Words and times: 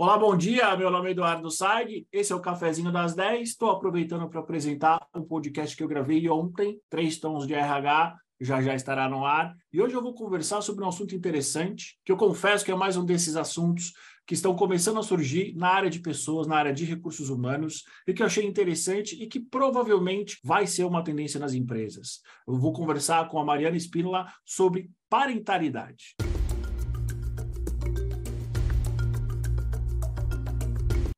Olá, 0.00 0.16
bom 0.16 0.34
dia. 0.34 0.74
Meu 0.78 0.90
nome 0.90 1.08
é 1.08 1.10
Eduardo 1.10 1.50
Saig. 1.50 2.06
Esse 2.10 2.32
é 2.32 2.34
o 2.34 2.40
Cafezinho 2.40 2.90
das 2.90 3.14
10. 3.14 3.50
Estou 3.50 3.68
aproveitando 3.68 4.26
para 4.30 4.40
apresentar 4.40 4.98
um 5.14 5.22
podcast 5.22 5.76
que 5.76 5.82
eu 5.82 5.88
gravei 5.88 6.26
ontem, 6.26 6.80
Três 6.88 7.18
Tons 7.18 7.46
de 7.46 7.52
RH, 7.52 8.16
já 8.40 8.62
já 8.62 8.74
estará 8.74 9.10
no 9.10 9.26
ar. 9.26 9.54
E 9.70 9.78
hoje 9.78 9.94
eu 9.94 10.00
vou 10.00 10.14
conversar 10.14 10.62
sobre 10.62 10.82
um 10.82 10.88
assunto 10.88 11.14
interessante, 11.14 11.98
que 12.02 12.10
eu 12.10 12.16
confesso 12.16 12.64
que 12.64 12.72
é 12.72 12.74
mais 12.74 12.96
um 12.96 13.04
desses 13.04 13.36
assuntos 13.36 13.92
que 14.26 14.32
estão 14.32 14.56
começando 14.56 14.98
a 14.98 15.02
surgir 15.02 15.54
na 15.54 15.68
área 15.68 15.90
de 15.90 16.00
pessoas, 16.00 16.46
na 16.46 16.56
área 16.56 16.72
de 16.72 16.86
recursos 16.86 17.28
humanos, 17.28 17.84
e 18.08 18.14
que 18.14 18.22
eu 18.22 18.26
achei 18.26 18.46
interessante 18.46 19.22
e 19.22 19.26
que 19.26 19.38
provavelmente 19.38 20.38
vai 20.42 20.66
ser 20.66 20.84
uma 20.84 21.04
tendência 21.04 21.38
nas 21.38 21.52
empresas. 21.52 22.20
Eu 22.48 22.58
vou 22.58 22.72
conversar 22.72 23.28
com 23.28 23.38
a 23.38 23.44
Mariana 23.44 23.76
Espínola 23.76 24.32
sobre 24.46 24.90
parentalidade. 25.10 26.14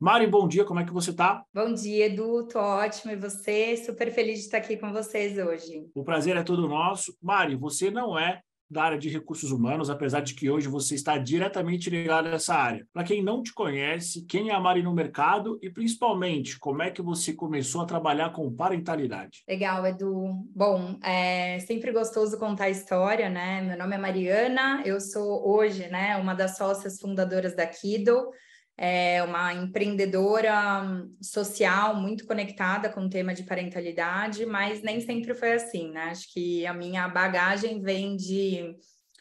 Mari, 0.03 0.27
bom 0.27 0.49
dia, 0.49 0.65
como 0.65 0.81
é 0.81 0.85
que 0.85 0.93
você 0.93 1.11
está? 1.11 1.45
Bom 1.55 1.73
dia, 1.73 2.07
Edu, 2.07 2.49
tô 2.49 2.59
ótimo. 2.59 3.13
E 3.13 3.17
você? 3.17 3.77
Super 3.77 4.11
feliz 4.11 4.41
de 4.41 4.47
estar 4.47 4.57
aqui 4.57 4.77
com 4.77 4.93
vocês 4.93 5.39
hoje. 5.39 5.87
O 5.95 6.03
prazer 6.03 6.37
é 6.37 6.43
todo 6.43 6.67
nosso. 6.67 7.17
Mari, 7.23 7.55
você 7.55 7.89
não 7.89 8.19
é 8.19 8.41
da 8.69 8.83
área 8.83 8.99
de 8.99 9.09
recursos 9.09 9.53
humanos, 9.53 9.89
apesar 9.89 10.21
de 10.21 10.35
que 10.35 10.51
hoje 10.51 10.67
você 10.67 10.97
está 10.97 11.19
diretamente 11.19 11.89
ligado 11.89 12.27
a 12.27 12.31
essa 12.31 12.53
área. 12.53 12.85
Para 12.93 13.05
quem 13.05 13.23
não 13.23 13.45
te 13.45 13.55
conhece, 13.55 14.25
quem 14.27 14.49
é 14.49 14.55
a 14.55 14.59
Mari 14.59 14.83
no 14.83 14.93
mercado 14.93 15.57
e 15.63 15.71
principalmente 15.71 16.59
como 16.59 16.83
é 16.83 16.91
que 16.91 17.01
você 17.01 17.33
começou 17.33 17.83
a 17.83 17.87
trabalhar 17.87 18.33
com 18.33 18.53
parentalidade? 18.53 19.45
Legal, 19.49 19.87
Edu. 19.87 20.45
Bom, 20.53 20.99
é 21.01 21.61
sempre 21.61 21.93
gostoso 21.93 22.41
contar 22.41 22.65
a 22.65 22.71
história, 22.71 23.31
né? 23.31 23.63
Meu 23.63 23.79
nome 23.79 23.95
é 23.95 23.99
Mariana, 23.99 24.83
eu 24.85 25.01
sou 25.01 25.49
hoje, 25.49 25.87
né, 25.91 26.17
uma 26.17 26.35
das 26.35 26.57
sócias 26.57 26.99
fundadoras 26.99 27.55
da 27.55 27.65
Kido 27.65 28.33
é 28.77 29.23
uma 29.23 29.53
empreendedora 29.53 31.07
social 31.21 31.95
muito 31.97 32.27
conectada 32.27 32.89
com 32.89 33.03
o 33.03 33.11
tema 33.11 33.35
de 33.35 33.45
parentalidade, 33.45 34.47
mas 34.47 34.83
nem 34.83 35.01
sempre 35.01 35.35
foi 35.35 35.53
assim, 35.53 35.91
né? 35.91 36.05
Acho 36.05 36.33
que 36.33 36.67
a 36.67 36.75
minha 36.75 37.09
bagagem 37.09 37.81
vem 37.81 38.17
de 38.17 38.75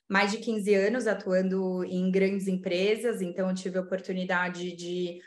mais 0.10 0.32
de 0.32 0.40
15 0.40 0.74
anos 0.74 1.08
atuando 1.08 1.86
em 1.86 2.12
grandes 2.12 2.48
empresas, 2.48 3.22
então 3.22 3.48
eu 3.48 3.56
tive 3.56 3.78
a 3.78 3.82
oportunidade 3.82 4.76
de 4.76 5.22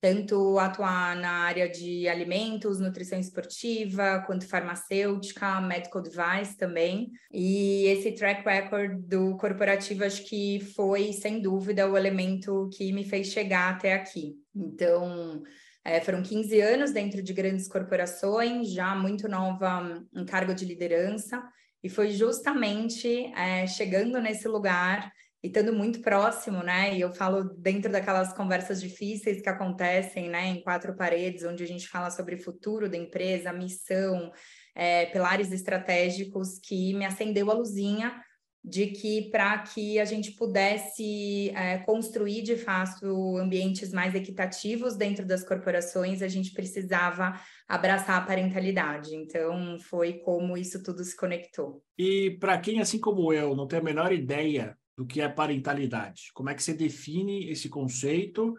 tanto 0.00 0.58
atuar 0.58 1.14
na 1.16 1.44
área 1.44 1.68
de 1.68 2.08
alimentos, 2.08 2.80
nutrição 2.80 3.18
esportiva, 3.18 4.22
quanto 4.26 4.48
farmacêutica, 4.48 5.60
medical 5.60 6.00
device 6.00 6.56
também. 6.56 7.10
E 7.30 7.84
esse 7.84 8.12
track 8.12 8.42
record 8.44 8.98
do 9.06 9.36
corporativo 9.36 10.04
acho 10.04 10.24
que 10.24 10.60
foi, 10.74 11.12
sem 11.12 11.42
dúvida, 11.42 11.88
o 11.88 11.96
elemento 11.96 12.70
que 12.72 12.92
me 12.92 13.04
fez 13.04 13.28
chegar 13.28 13.74
até 13.74 13.92
aqui. 13.92 14.36
Então, 14.54 15.42
é, 15.84 16.00
foram 16.00 16.22
15 16.22 16.60
anos 16.60 16.92
dentro 16.92 17.22
de 17.22 17.32
grandes 17.34 17.68
corporações, 17.68 18.72
já 18.72 18.94
muito 18.94 19.28
nova 19.28 20.02
em 20.14 20.24
cargo 20.24 20.54
de 20.54 20.64
liderança, 20.64 21.42
e 21.82 21.88
foi 21.88 22.10
justamente 22.10 23.26
é, 23.34 23.66
chegando 23.66 24.20
nesse 24.20 24.48
lugar 24.48 25.12
e 25.42 25.48
estando 25.48 25.72
muito 25.72 26.00
próximo, 26.00 26.62
né? 26.62 26.96
E 26.96 27.00
eu 27.00 27.12
falo 27.12 27.44
dentro 27.56 27.90
daquelas 27.90 28.32
conversas 28.32 28.80
difíceis 28.80 29.40
que 29.40 29.48
acontecem, 29.48 30.28
né, 30.28 30.48
em 30.48 30.62
quatro 30.62 30.94
paredes, 30.94 31.44
onde 31.44 31.64
a 31.64 31.66
gente 31.66 31.88
fala 31.88 32.10
sobre 32.10 32.36
futuro 32.36 32.88
da 32.90 32.96
empresa, 32.96 33.52
missão, 33.52 34.30
é, 34.74 35.06
pilares 35.06 35.50
estratégicos, 35.50 36.58
que 36.58 36.92
me 36.94 37.04
acendeu 37.04 37.50
a 37.50 37.54
luzinha 37.54 38.22
de 38.62 38.88
que 38.88 39.30
para 39.30 39.58
que 39.58 39.98
a 39.98 40.04
gente 40.04 40.32
pudesse 40.32 41.50
é, 41.56 41.78
construir 41.78 42.42
de 42.42 42.56
fato 42.56 43.38
ambientes 43.38 43.90
mais 43.90 44.14
equitativos 44.14 44.96
dentro 44.96 45.24
das 45.24 45.42
corporações, 45.42 46.20
a 46.20 46.28
gente 46.28 46.52
precisava 46.52 47.40
abraçar 47.66 48.18
a 48.18 48.26
parentalidade. 48.26 49.16
Então, 49.16 49.78
foi 49.80 50.18
como 50.18 50.58
isso 50.58 50.82
tudo 50.82 51.02
se 51.02 51.16
conectou. 51.16 51.82
E 51.96 52.36
para 52.38 52.58
quem, 52.58 52.80
assim 52.80 53.00
como 53.00 53.32
eu, 53.32 53.56
não 53.56 53.66
tem 53.66 53.78
a 53.78 53.82
menor 53.82 54.12
ideia 54.12 54.76
do 55.00 55.06
que 55.06 55.22
é 55.22 55.28
parentalidade. 55.30 56.30
Como 56.34 56.50
é 56.50 56.54
que 56.54 56.62
você 56.62 56.74
define 56.74 57.48
esse 57.48 57.70
conceito 57.70 58.54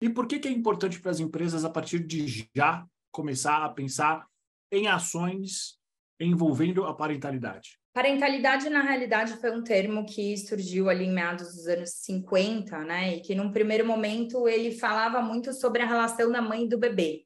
e 0.00 0.10
por 0.10 0.26
que, 0.26 0.40
que 0.40 0.48
é 0.48 0.50
importante 0.50 1.00
para 1.00 1.12
as 1.12 1.20
empresas, 1.20 1.64
a 1.64 1.70
partir 1.70 2.00
de 2.00 2.48
já, 2.52 2.84
começar 3.12 3.64
a 3.64 3.68
pensar 3.68 4.26
em 4.72 4.88
ações 4.88 5.78
envolvendo 6.18 6.84
a 6.84 6.92
parentalidade? 6.92 7.78
Parentalidade, 7.94 8.68
na 8.68 8.82
realidade, 8.82 9.36
foi 9.36 9.52
um 9.52 9.62
termo 9.62 10.04
que 10.04 10.36
surgiu 10.36 10.90
ali 10.90 11.04
em 11.04 11.12
meados 11.12 11.54
dos 11.54 11.68
anos 11.68 11.90
50, 11.90 12.76
né? 12.80 13.14
E 13.14 13.20
que, 13.20 13.36
num 13.36 13.52
primeiro 13.52 13.86
momento, 13.86 14.48
ele 14.48 14.72
falava 14.72 15.22
muito 15.22 15.52
sobre 15.52 15.82
a 15.82 15.86
relação 15.86 16.32
da 16.32 16.42
mãe 16.42 16.64
e 16.64 16.68
do 16.68 16.76
bebê. 16.76 17.24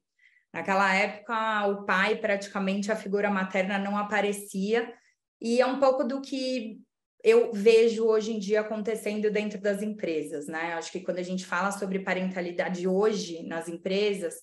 Naquela 0.53 0.93
época, 0.93 1.65
o 1.69 1.85
pai, 1.85 2.17
praticamente, 2.17 2.91
a 2.91 2.95
figura 2.95 3.31
materna 3.31 3.79
não 3.79 3.97
aparecia, 3.97 4.93
e 5.41 5.59
é 5.59 5.65
um 5.65 5.79
pouco 5.79 6.03
do 6.03 6.21
que 6.21 6.82
eu 7.23 7.51
vejo 7.53 8.05
hoje 8.05 8.33
em 8.33 8.39
dia 8.39 8.59
acontecendo 8.59 9.31
dentro 9.31 9.59
das 9.61 9.81
empresas, 9.81 10.45
né? 10.47 10.73
Acho 10.73 10.91
que 10.91 10.99
quando 10.99 11.19
a 11.19 11.23
gente 11.23 11.45
fala 11.45 11.71
sobre 11.71 11.99
parentalidade 11.99 12.85
hoje 12.85 13.43
nas 13.43 13.69
empresas, 13.69 14.35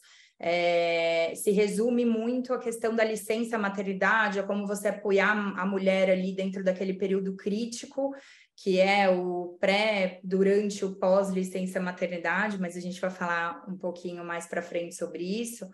é, 0.43 1.35
se 1.35 1.51
resume 1.51 2.07
muito 2.07 2.55
a 2.55 2.59
questão 2.59 2.97
da 2.97 3.05
licença 3.05 3.59
maternidade, 3.59 4.41
a 4.41 4.43
como 4.43 4.67
você 4.67 4.89
apoiar 4.89 5.33
a 5.59 5.67
mulher 5.67 6.09
ali 6.09 6.35
dentro 6.35 6.65
daquele 6.65 6.95
período 6.95 7.37
crítico, 7.37 8.15
que 8.57 8.81
é 8.81 9.11
o 9.11 9.59
pré, 9.61 10.19
durante 10.25 10.83
o 10.83 10.97
pós-licença 10.97 11.79
maternidade, 11.79 12.59
mas 12.59 12.75
a 12.75 12.81
gente 12.81 12.99
vai 12.99 13.11
falar 13.11 13.63
um 13.69 13.77
pouquinho 13.77 14.25
mais 14.25 14.47
para 14.47 14.63
frente 14.63 14.95
sobre 14.95 15.23
isso. 15.23 15.69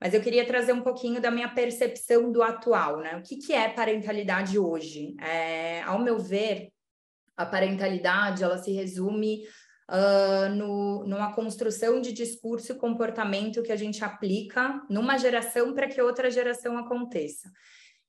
Mas 0.00 0.14
eu 0.14 0.22
queria 0.22 0.46
trazer 0.46 0.72
um 0.72 0.80
pouquinho 0.80 1.20
da 1.20 1.30
minha 1.30 1.48
percepção 1.48 2.32
do 2.32 2.42
atual, 2.42 3.00
né? 3.00 3.16
O 3.16 3.22
que, 3.22 3.36
que 3.36 3.52
é 3.52 3.68
parentalidade 3.68 4.58
hoje? 4.58 5.14
É, 5.20 5.82
ao 5.82 5.98
meu 5.98 6.18
ver, 6.18 6.70
a 7.36 7.44
parentalidade 7.44 8.42
ela 8.42 8.56
se 8.56 8.72
resume 8.72 9.44
uh, 9.90 10.48
no, 10.54 11.04
numa 11.04 11.34
construção 11.34 12.00
de 12.00 12.12
discurso 12.12 12.72
e 12.72 12.78
comportamento 12.78 13.62
que 13.62 13.72
a 13.72 13.76
gente 13.76 14.02
aplica 14.02 14.80
numa 14.88 15.18
geração 15.18 15.74
para 15.74 15.88
que 15.88 16.00
outra 16.00 16.30
geração 16.30 16.78
aconteça. 16.78 17.50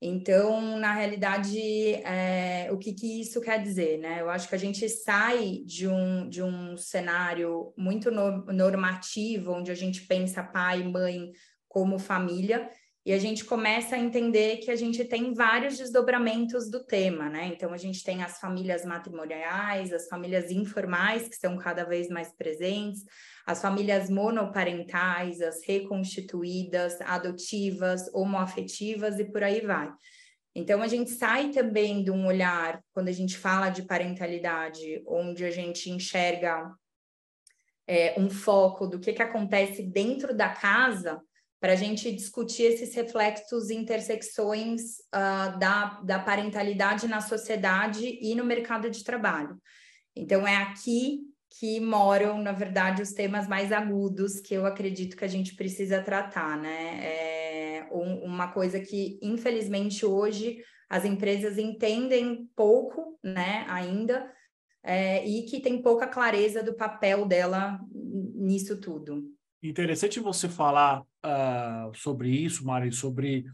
Então, 0.03 0.79
na 0.79 0.93
realidade, 0.93 1.59
é, 2.03 2.69
o 2.71 2.77
que, 2.77 2.91
que, 2.91 3.21
isso 3.21 3.39
quer 3.39 3.61
dizer? 3.61 3.99
Né? 3.99 4.19
Eu 4.19 4.31
acho 4.31 4.49
que 4.49 4.55
a 4.55 4.57
gente 4.57 4.89
sai 4.89 5.61
de 5.63 5.87
um, 5.87 6.27
de 6.27 6.41
um 6.41 6.75
cenário 6.75 7.71
muito 7.77 8.09
no, 8.09 8.43
normativo, 8.45 9.51
onde 9.51 9.69
a 9.69 9.75
gente 9.75 10.07
pensa 10.07 10.41
pai, 10.41 10.81
mãe 10.83 11.31
como 11.71 11.97
família, 11.97 12.69
e 13.03 13.13
a 13.13 13.17
gente 13.17 13.45
começa 13.45 13.95
a 13.95 13.99
entender 13.99 14.57
que 14.57 14.69
a 14.69 14.75
gente 14.75 15.03
tem 15.05 15.33
vários 15.33 15.77
desdobramentos 15.77 16.69
do 16.69 16.85
tema, 16.85 17.29
né? 17.29 17.47
Então, 17.47 17.73
a 17.73 17.77
gente 17.77 18.03
tem 18.03 18.21
as 18.21 18.39
famílias 18.39 18.85
matrimoniais, 18.85 19.91
as 19.91 20.07
famílias 20.07 20.51
informais, 20.51 21.27
que 21.27 21.33
estão 21.33 21.57
cada 21.57 21.83
vez 21.83 22.09
mais 22.09 22.31
presentes, 22.31 23.03
as 23.43 23.59
famílias 23.59 24.07
monoparentais, 24.07 25.41
as 25.41 25.65
reconstituídas, 25.65 27.01
adotivas, 27.01 28.07
homoafetivas 28.13 29.17
e 29.17 29.25
por 29.25 29.41
aí 29.41 29.61
vai. 29.61 29.91
Então, 30.53 30.83
a 30.83 30.87
gente 30.87 31.09
sai 31.09 31.49
também 31.49 32.03
de 32.03 32.11
um 32.11 32.27
olhar, 32.27 32.83
quando 32.93 33.07
a 33.07 33.13
gente 33.13 33.35
fala 33.35 33.69
de 33.69 33.81
parentalidade, 33.81 35.01
onde 35.07 35.43
a 35.43 35.49
gente 35.49 35.89
enxerga 35.89 36.69
é, 37.87 38.13
um 38.19 38.29
foco 38.29 38.85
do 38.85 38.99
que, 38.99 39.11
que 39.11 39.23
acontece 39.23 39.81
dentro 39.81 40.35
da 40.35 40.49
casa 40.49 41.19
para 41.61 41.73
a 41.73 41.75
gente 41.75 42.11
discutir 42.11 42.63
esses 42.63 42.93
reflexos 42.95 43.69
e 43.69 43.75
intersecções 43.75 44.97
uh, 45.13 45.59
da, 45.59 46.01
da 46.03 46.17
parentalidade 46.17 47.07
na 47.07 47.21
sociedade 47.21 48.17
e 48.19 48.33
no 48.33 48.43
mercado 48.43 48.89
de 48.89 49.03
trabalho. 49.03 49.61
Então, 50.15 50.47
é 50.47 50.57
aqui 50.57 51.19
que 51.59 51.79
moram, 51.79 52.41
na 52.41 52.51
verdade, 52.51 53.03
os 53.03 53.13
temas 53.13 53.47
mais 53.47 53.71
agudos 53.71 54.39
que 54.39 54.55
eu 54.55 54.65
acredito 54.65 55.15
que 55.15 55.23
a 55.23 55.27
gente 55.27 55.55
precisa 55.55 56.01
tratar, 56.01 56.57
né? 56.57 56.99
É 57.03 57.87
um, 57.91 58.25
uma 58.25 58.47
coisa 58.47 58.79
que, 58.79 59.19
infelizmente, 59.21 60.03
hoje 60.03 60.63
as 60.89 61.05
empresas 61.05 61.59
entendem 61.59 62.49
pouco, 62.55 63.19
né, 63.23 63.65
ainda, 63.69 64.29
é, 64.83 65.25
e 65.25 65.43
que 65.43 65.61
tem 65.61 65.81
pouca 65.81 66.07
clareza 66.07 66.63
do 66.63 66.73
papel 66.73 67.25
dela 67.25 67.79
nisso 67.93 68.79
tudo. 68.79 69.23
Interessante 69.63 70.19
você 70.19 70.49
falar 70.49 71.01
uh, 71.01 71.95
sobre 71.95 72.29
isso, 72.29 72.65
Mari, 72.65 72.91
sobre 72.91 73.45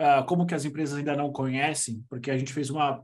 uh, 0.00 0.24
como 0.26 0.46
que 0.46 0.54
as 0.54 0.64
empresas 0.64 0.96
ainda 0.96 1.14
não 1.14 1.30
conhecem, 1.30 2.02
porque 2.08 2.30
a 2.30 2.38
gente 2.38 2.52
fez 2.52 2.70
uma 2.70 3.02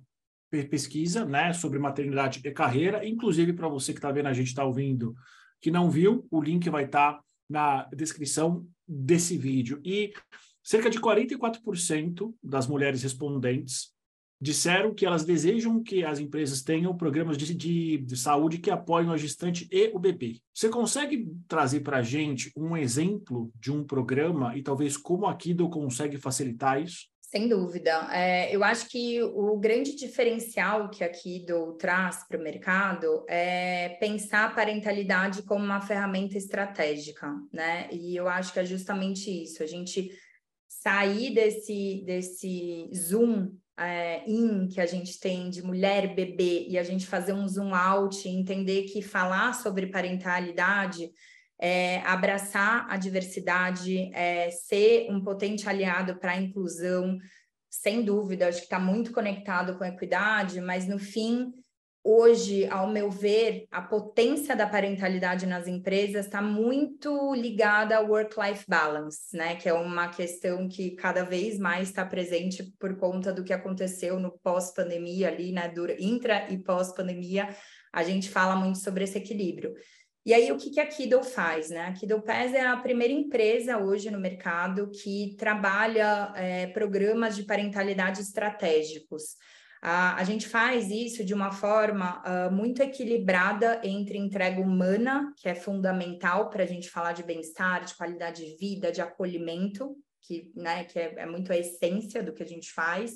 pesquisa 0.71 1.27
né, 1.27 1.53
sobre 1.53 1.79
maternidade 1.79 2.41
e 2.43 2.51
carreira, 2.51 3.07
inclusive 3.07 3.53
para 3.53 3.69
você 3.69 3.93
que 3.93 3.99
está 3.99 4.11
vendo, 4.11 4.29
a 4.29 4.33
gente 4.33 4.49
está 4.49 4.65
ouvindo, 4.65 5.15
que 5.61 5.71
não 5.71 5.91
viu, 5.91 6.27
o 6.31 6.41
link 6.41 6.71
vai 6.71 6.85
estar 6.85 7.15
tá 7.15 7.23
na 7.49 7.85
descrição 7.95 8.67
desse 8.87 9.37
vídeo. 9.37 9.79
E 9.85 10.15
cerca 10.63 10.89
de 10.89 10.99
44% 10.99 12.35
das 12.43 12.67
mulheres 12.67 13.03
respondentes 13.03 13.93
disseram 14.41 14.95
que 14.95 15.05
elas 15.05 15.25
desejam 15.25 15.83
que 15.83 16.05
as 16.05 16.19
empresas 16.19 16.63
tenham 16.63 16.97
programas 16.97 17.37
de, 17.37 17.55
de, 17.55 17.99
de 17.99 18.17
saúde 18.17 18.59
que 18.59 18.71
apoiem 18.71 19.11
a 19.11 19.17
gestante 19.17 19.69
e 19.71 19.91
o 19.93 19.99
bebê. 19.99 20.41
Você 20.55 20.69
consegue 20.69 21.29
trazer 21.49 21.81
para 21.81 21.99
a 21.99 22.03
gente 22.03 22.53
um 22.57 22.77
exemplo 22.77 23.51
de 23.59 23.73
um 23.73 23.85
programa 23.85 24.57
e 24.57 24.63
talvez 24.63 24.97
como 24.97 25.27
a 25.27 25.35
Kido 25.35 25.69
consegue 25.69 26.17
facilitar 26.17 26.81
isso? 26.81 27.07
Sem 27.31 27.47
dúvida. 27.47 28.09
É, 28.11 28.55
eu 28.57 28.65
acho 28.65 28.89
que 28.89 29.23
o 29.23 29.59
grande 29.59 29.95
diferencial 29.95 30.89
que 30.89 31.05
a 31.05 31.11
Kido 31.11 31.75
traz 31.75 32.27
para 32.27 32.41
o 32.41 32.43
mercado 32.43 33.23
é 33.29 33.91
pensar 34.01 34.47
a 34.47 34.51
parentalidade 34.51 35.43
como 35.43 35.63
uma 35.63 35.83
ferramenta 35.83 36.39
estratégica, 36.39 37.31
né? 37.53 37.87
E 37.93 38.17
eu 38.17 38.27
acho 38.29 38.51
que 38.51 38.61
é 38.61 38.65
justamente 38.65 39.31
isso, 39.31 39.63
a 39.63 39.67
gente 39.67 40.11
sair 40.67 41.35
desse, 41.35 42.03
desse 42.07 42.91
zoom 42.95 43.51
é, 43.79 44.23
in 44.27 44.69
que 44.69 44.81
a 44.81 44.87
gente 44.87 45.19
tem 45.21 45.49
de 45.51 45.63
mulher 45.63 46.15
bebê 46.15 46.67
e 46.69 46.77
a 46.79 46.83
gente 46.83 47.07
fazer 47.07 47.33
um 47.33 47.47
zoom 47.47 47.75
out 47.75 48.27
e 48.27 48.31
entender 48.31 48.83
que 48.83 49.01
falar 49.01 49.55
sobre 49.55 49.87
parentalidade 49.87 51.11
é, 51.59 51.99
abraçar 52.01 52.87
a 52.89 52.97
diversidade, 52.97 54.11
é, 54.15 54.51
ser 54.51 55.11
um 55.11 55.21
potente 55.21 55.69
aliado 55.69 56.17
para 56.17 56.33
a 56.33 56.41
inclusão, 56.41 57.19
sem 57.69 58.03
dúvida, 58.03 58.49
acho 58.49 58.59
que 58.59 58.65
está 58.65 58.79
muito 58.79 59.13
conectado 59.13 59.77
com 59.77 59.85
a 59.85 59.89
equidade, 59.89 60.61
mas 60.61 60.87
no 60.87 60.99
fim, 60.99 61.53
hoje, 62.03 62.67
ao 62.69 62.89
meu 62.89 63.11
ver, 63.11 63.67
a 63.71 63.83
potência 63.83 64.57
da 64.57 64.67
parentalidade 64.67 65.47
nas 65.47 65.67
empresas 65.67 66.27
está 66.27 66.41
muito 66.41 67.35
ligada 67.35 67.97
ao 67.97 68.07
work-life 68.07 68.65
balance, 68.69 69.37
né? 69.37 69.57
Que 69.57 69.69
é 69.69 69.73
uma 69.73 70.09
questão 70.09 70.69
que 70.69 70.93
cada 70.93 71.25
vez 71.25 71.59
mais 71.59 71.89
está 71.89 72.05
presente 72.05 72.63
por 72.79 72.97
conta 72.97 73.33
do 73.33 73.45
que 73.45 73.53
aconteceu 73.53 74.19
no 74.19 74.33
pós-pandemia 74.39 75.29
ali, 75.29 75.53
né? 75.53 75.73
Intra 75.99 76.51
e 76.51 76.59
pós-pandemia, 76.59 77.49
a 77.93 78.03
gente 78.03 78.31
fala 78.31 78.57
muito 78.57 78.79
sobre 78.79 79.05
esse 79.05 79.19
equilíbrio. 79.19 79.75
E 80.29 80.35
aí, 80.35 80.53
o 80.53 80.59
que, 80.59 80.69
que 80.69 80.81
a 80.81 80.87
Kiddle 80.87 81.23
faz? 81.23 81.71
Né? 81.71 81.81
A 81.87 81.93
Kiddle 81.95 82.21
Pass 82.21 82.53
é 82.53 82.61
a 82.61 82.77
primeira 82.77 83.15
empresa 83.15 83.79
hoje 83.79 84.11
no 84.11 84.21
mercado 84.21 84.91
que 84.91 85.35
trabalha 85.39 86.33
é, 86.37 86.67
programas 86.67 87.35
de 87.35 87.45
parentalidade 87.45 88.21
estratégicos. 88.21 89.37
A, 89.81 90.25
gente 90.25 90.49
faz 90.49 90.91
isso 90.91 91.25
de 91.25 91.33
uma 91.33 91.53
forma 91.53 92.23
uh, 92.23 92.53
muito 92.53 92.83
equilibrada 92.83 93.81
entre 93.85 94.19
entrega 94.19 94.61
humana, 94.61 95.33
que 95.37 95.49
é 95.49 95.55
fundamental 95.55 96.51
para 96.51 96.65
a 96.65 96.67
gente 96.67 96.91
falar 96.91 97.13
de 97.13 97.23
bem-estar, 97.23 97.85
de 97.85 97.95
qualidade 97.95 98.45
de 98.45 98.57
vida, 98.57 98.91
de 98.91 99.01
acolhimento, 99.01 99.97
que, 100.21 100.51
né, 100.55 100.85
que 100.85 100.99
é, 100.99 101.15
é 101.19 101.27
muito 101.27 101.53
a 101.53 101.57
essência 101.57 102.23
do 102.23 102.33
que 102.33 102.43
a 102.43 102.47
gente 102.47 102.73
faz, 102.73 103.13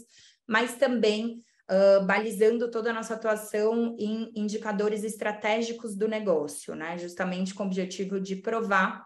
mas 0.47 0.77
também 0.77 1.41
uh, 1.71 2.07
balizando 2.07 2.71
toda 2.71 2.91
a 2.91 2.95
nossa 2.95 3.15
atuação 3.15 3.97
em 3.99 4.31
indicadores 4.37 5.03
estratégicos 5.03 5.97
do 5.97 6.07
negócio, 6.07 6.75
né? 6.75 6.97
Justamente 6.99 7.55
com 7.55 7.65
o 7.65 7.67
objetivo 7.67 8.21
de 8.21 8.37
provar 8.37 9.05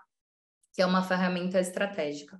que 0.76 0.82
é 0.82 0.86
uma 0.86 1.02
ferramenta 1.02 1.58
estratégica. 1.58 2.38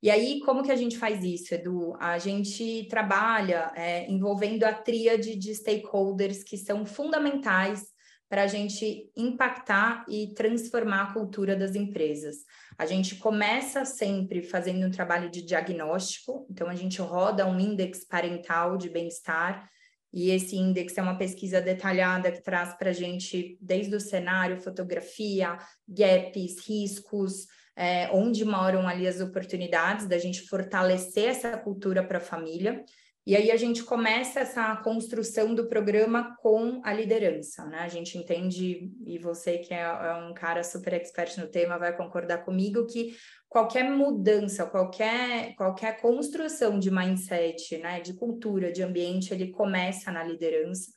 E 0.00 0.10
aí, 0.10 0.40
como 0.40 0.62
que 0.62 0.70
a 0.70 0.76
gente 0.76 0.96
faz 0.96 1.24
isso, 1.24 1.52
Edu? 1.54 1.96
A 1.98 2.18
gente 2.18 2.86
trabalha 2.88 3.72
é, 3.74 4.08
envolvendo 4.08 4.62
a 4.64 4.72
tríade 4.72 5.34
de 5.36 5.52
stakeholders 5.54 6.44
que 6.44 6.56
são 6.56 6.86
fundamentais 6.86 7.82
para 8.28 8.42
a 8.42 8.46
gente 8.46 9.10
impactar 9.16 10.04
e 10.08 10.34
transformar 10.34 11.02
a 11.02 11.12
cultura 11.12 11.56
das 11.56 11.74
empresas. 11.74 12.36
A 12.76 12.86
gente 12.86 13.16
começa 13.16 13.84
sempre 13.84 14.42
fazendo 14.42 14.86
um 14.86 14.90
trabalho 14.90 15.30
de 15.30 15.42
diagnóstico, 15.42 16.46
então 16.50 16.68
a 16.68 16.74
gente 16.74 17.00
roda 17.00 17.46
um 17.46 17.58
índice 17.58 18.06
parental 18.06 18.76
de 18.76 18.90
bem-estar, 18.90 19.68
e 20.12 20.30
esse 20.30 20.56
índice 20.56 20.98
é 20.98 21.02
uma 21.02 21.18
pesquisa 21.18 21.60
detalhada 21.60 22.30
que 22.32 22.42
traz 22.42 22.74
para 22.76 22.90
a 22.90 22.94
gente 22.94 23.58
desde 23.60 23.94
o 23.94 24.00
cenário, 24.00 24.60
fotografia, 24.60 25.58
gaps, 25.86 26.66
riscos, 26.66 27.46
é, 27.78 28.10
onde 28.12 28.44
moram 28.44 28.88
ali 28.88 29.06
as 29.06 29.20
oportunidades 29.20 30.08
da 30.08 30.18
gente 30.18 30.42
fortalecer 30.48 31.28
essa 31.28 31.56
cultura 31.56 32.02
para 32.02 32.18
a 32.18 32.20
família. 32.20 32.84
E 33.24 33.36
aí 33.36 33.52
a 33.52 33.56
gente 33.56 33.84
começa 33.84 34.40
essa 34.40 34.74
construção 34.76 35.54
do 35.54 35.68
programa 35.68 36.34
com 36.40 36.80
a 36.82 36.92
liderança, 36.92 37.64
né? 37.66 37.78
A 37.80 37.88
gente 37.88 38.18
entende, 38.18 38.90
e 39.06 39.18
você 39.18 39.58
que 39.58 39.72
é, 39.72 39.82
é 39.82 40.14
um 40.14 40.34
cara 40.34 40.64
super 40.64 40.94
expert 40.94 41.38
no 41.38 41.46
tema 41.46 41.78
vai 41.78 41.96
concordar 41.96 42.38
comigo, 42.38 42.86
que 42.86 43.14
qualquer 43.48 43.84
mudança, 43.84 44.66
qualquer, 44.66 45.54
qualquer 45.54 46.00
construção 46.00 46.80
de 46.80 46.90
mindset, 46.90 47.78
né, 47.78 48.00
de 48.00 48.14
cultura, 48.14 48.72
de 48.72 48.82
ambiente, 48.82 49.32
ele 49.32 49.52
começa 49.52 50.10
na 50.10 50.24
liderança. 50.24 50.90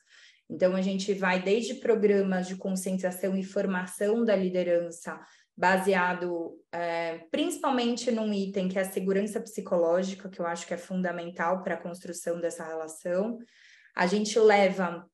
Então, 0.50 0.74
a 0.74 0.82
gente 0.82 1.14
vai 1.14 1.40
desde 1.40 1.74
programas 1.74 2.48
de 2.48 2.56
conscientização 2.56 3.36
e 3.36 3.44
formação 3.44 4.24
da 4.24 4.34
liderança, 4.34 5.18
baseado 5.56 6.58
é, 6.72 7.18
principalmente 7.30 8.10
num 8.10 8.32
item 8.32 8.68
que 8.68 8.78
é 8.78 8.82
a 8.82 8.90
segurança 8.90 9.40
psicológica, 9.40 10.28
que 10.28 10.40
eu 10.40 10.46
acho 10.46 10.66
que 10.66 10.74
é 10.74 10.78
fundamental 10.78 11.62
para 11.62 11.74
a 11.74 11.80
construção 11.80 12.40
dessa 12.40 12.64
relação. 12.64 13.38
A 13.94 14.06
gente 14.06 14.38
leva 14.38 15.06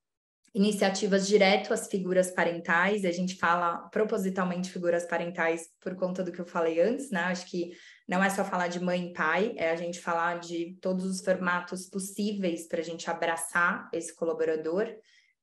iniciativas 0.53 1.27
direto 1.27 1.73
às 1.73 1.87
figuras 1.87 2.31
parentais, 2.31 3.05
a 3.05 3.11
gente 3.11 3.35
fala 3.35 3.77
propositalmente 3.89 4.71
figuras 4.71 5.05
parentais 5.05 5.67
por 5.79 5.95
conta 5.95 6.23
do 6.23 6.31
que 6.31 6.39
eu 6.39 6.45
falei 6.45 6.81
antes, 6.81 7.11
né? 7.11 7.21
Acho 7.25 7.45
que 7.45 7.71
não 8.07 8.23
é 8.23 8.29
só 8.29 8.43
falar 8.43 8.67
de 8.67 8.79
mãe 8.79 9.09
e 9.09 9.13
pai, 9.13 9.53
é 9.57 9.69
a 9.69 9.75
gente 9.75 9.99
falar 9.99 10.39
de 10.39 10.77
todos 10.81 11.05
os 11.05 11.21
formatos 11.21 11.87
possíveis 11.87 12.67
para 12.67 12.79
a 12.79 12.83
gente 12.83 13.09
abraçar 13.09 13.87
esse 13.93 14.15
colaborador. 14.15 14.87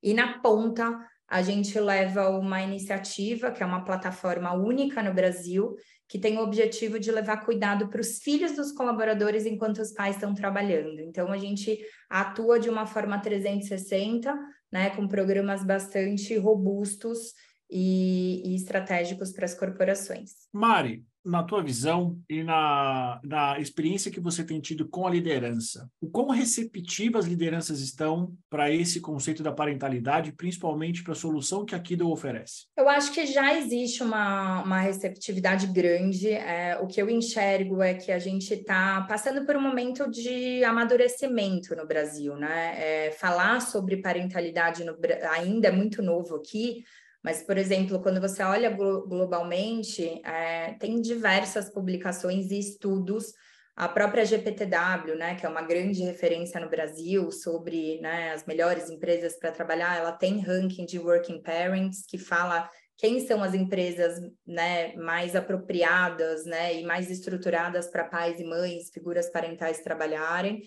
E 0.02 0.12
na 0.12 0.40
ponta, 0.40 0.98
a 1.28 1.42
gente 1.42 1.78
leva 1.78 2.28
uma 2.30 2.62
iniciativa, 2.62 3.50
que 3.50 3.62
é 3.62 3.66
uma 3.66 3.84
plataforma 3.84 4.52
única 4.52 5.02
no 5.02 5.12
Brasil, 5.12 5.74
que 6.08 6.18
tem 6.18 6.38
o 6.38 6.42
objetivo 6.42 7.00
de 7.00 7.10
levar 7.10 7.44
cuidado 7.44 7.88
para 7.88 8.00
os 8.00 8.18
filhos 8.18 8.52
dos 8.52 8.70
colaboradores 8.70 9.44
enquanto 9.44 9.78
os 9.78 9.92
pais 9.92 10.14
estão 10.14 10.34
trabalhando. 10.34 11.00
Então, 11.00 11.32
a 11.32 11.36
gente 11.36 11.78
atua 12.08 12.60
de 12.60 12.70
uma 12.70 12.86
forma 12.86 13.18
360, 13.18 14.32
né, 14.70 14.90
com 14.90 15.08
programas 15.08 15.64
bastante 15.64 16.36
robustos 16.36 17.32
e, 17.68 18.52
e 18.52 18.54
estratégicos 18.54 19.32
para 19.32 19.44
as 19.44 19.54
corporações. 19.54 20.30
Mari, 20.52 21.04
na 21.26 21.42
tua 21.42 21.62
visão 21.62 22.18
e 22.30 22.42
na, 22.42 23.20
na 23.22 23.58
experiência 23.58 24.10
que 24.10 24.20
você 24.20 24.44
tem 24.44 24.60
tido 24.60 24.88
com 24.88 25.06
a 25.06 25.10
liderança, 25.10 25.90
o 26.00 26.08
quão 26.08 26.28
receptivas 26.28 27.16
as 27.16 27.26
lideranças 27.26 27.80
estão 27.80 28.32
para 28.48 28.70
esse 28.70 29.00
conceito 29.00 29.42
da 29.42 29.52
parentalidade, 29.52 30.32
principalmente 30.32 31.02
para 31.02 31.12
a 31.12 31.16
solução 31.16 31.64
que 31.64 31.74
a 31.74 31.80
Kido 31.80 32.10
oferece? 32.10 32.66
Eu 32.76 32.88
acho 32.88 33.12
que 33.12 33.26
já 33.26 33.58
existe 33.58 34.02
uma, 34.02 34.62
uma 34.62 34.80
receptividade 34.80 35.66
grande. 35.66 36.30
É, 36.30 36.78
o 36.80 36.86
que 36.86 37.02
eu 37.02 37.10
enxergo 37.10 37.82
é 37.82 37.94
que 37.94 38.12
a 38.12 38.18
gente 38.18 38.54
está 38.54 39.02
passando 39.02 39.44
por 39.44 39.56
um 39.56 39.60
momento 39.60 40.08
de 40.10 40.62
amadurecimento 40.62 41.74
no 41.74 41.86
Brasil, 41.86 42.36
né? 42.36 43.06
É, 43.06 43.10
falar 43.10 43.60
sobre 43.60 43.96
parentalidade 43.96 44.84
no, 44.84 44.96
ainda 45.32 45.68
é 45.68 45.72
muito 45.72 46.02
novo 46.02 46.36
aqui, 46.36 46.84
mas, 47.26 47.42
por 47.42 47.58
exemplo, 47.58 48.00
quando 48.00 48.20
você 48.20 48.40
olha 48.44 48.70
globalmente, 48.70 50.22
é, 50.24 50.74
tem 50.74 51.02
diversas 51.02 51.68
publicações 51.68 52.52
e 52.52 52.58
estudos. 52.60 53.32
A 53.74 53.88
própria 53.88 54.24
GPTW, 54.24 55.16
né, 55.16 55.34
que 55.34 55.44
é 55.44 55.48
uma 55.48 55.62
grande 55.62 56.04
referência 56.04 56.60
no 56.60 56.70
Brasil 56.70 57.32
sobre 57.32 58.00
né, 58.00 58.30
as 58.30 58.46
melhores 58.46 58.88
empresas 58.88 59.36
para 59.40 59.50
trabalhar, 59.50 59.98
ela 59.98 60.12
tem 60.12 60.38
ranking 60.38 60.86
de 60.86 61.00
working 61.00 61.42
parents 61.42 62.06
que 62.08 62.16
fala 62.16 62.70
quem 62.96 63.26
são 63.26 63.42
as 63.42 63.54
empresas 63.54 64.20
né, 64.46 64.94
mais 64.94 65.34
apropriadas 65.34 66.46
né, 66.46 66.80
e 66.80 66.84
mais 66.84 67.10
estruturadas 67.10 67.88
para 67.88 68.04
pais 68.04 68.38
e 68.38 68.44
mães, 68.44 68.90
figuras 68.94 69.28
parentais 69.28 69.80
trabalharem. 69.82 70.62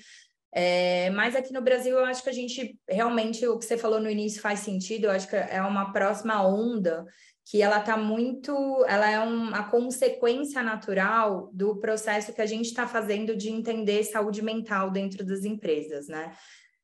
É, 0.52 1.10
mas 1.12 1.36
aqui 1.36 1.54
no 1.54 1.62
Brasil, 1.62 1.98
eu 1.98 2.06
acho 2.06 2.24
que 2.24 2.30
a 2.30 2.34
gente 2.34 2.78
realmente, 2.88 3.46
o 3.48 3.58
que 3.58 3.66
você 3.66 3.78
falou 3.78 4.00
no 4.00 4.10
início 4.10 4.42
faz 4.42 4.60
sentido, 4.60 5.06
eu 5.06 5.12
acho 5.12 5.28
que 5.28 5.36
é 5.36 5.62
uma 5.62 5.92
próxima 5.92 6.46
onda 6.46 7.06
que 7.46 7.62
ela 7.64 7.80
está 7.80 7.98
muito, 7.98 8.54
ela 8.88 9.10
é 9.10 9.20
uma 9.20 9.70
consequência 9.72 10.62
natural 10.62 11.50
do 11.52 11.78
processo 11.78 12.32
que 12.32 12.42
a 12.42 12.46
gente 12.46 12.66
está 12.66 12.88
fazendo 12.88 13.36
de 13.36 13.50
entender 13.50 14.04
saúde 14.04 14.42
mental 14.44 14.92
dentro 14.92 15.26
das 15.26 15.44
empresas, 15.44 16.08
né? 16.08 16.32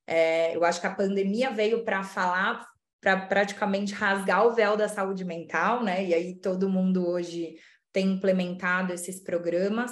É, 0.08 0.56
eu 0.56 0.64
acho 0.64 0.82
que 0.82 0.88
a 0.88 0.96
pandemia 0.96 1.52
veio 1.52 1.84
para 1.84 2.04
falar, 2.04 2.66
para 3.00 3.28
praticamente 3.28 3.94
rasgar 3.94 4.46
o 4.48 4.54
véu 4.54 4.76
da 4.76 4.88
saúde 4.88 5.24
mental, 5.24 5.84
né? 5.84 6.04
E 6.04 6.14
aí 6.14 6.36
todo 6.36 6.70
mundo 6.70 7.08
hoje 7.08 7.58
tem 7.92 8.14
implementado 8.14 8.92
esses 8.92 9.20
programas. 9.22 9.92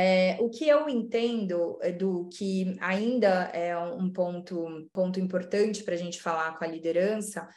É, 0.00 0.36
o 0.38 0.48
que 0.48 0.68
eu 0.68 0.88
entendo, 0.88 1.76
do 1.98 2.28
que 2.28 2.76
ainda 2.80 3.50
é 3.52 3.76
um 3.76 4.08
ponto, 4.12 4.88
ponto 4.92 5.18
importante 5.18 5.82
para 5.82 5.94
a 5.94 5.98
gente 5.98 6.22
falar 6.22 6.56
com 6.56 6.62
a 6.62 6.68
liderança, 6.68 7.48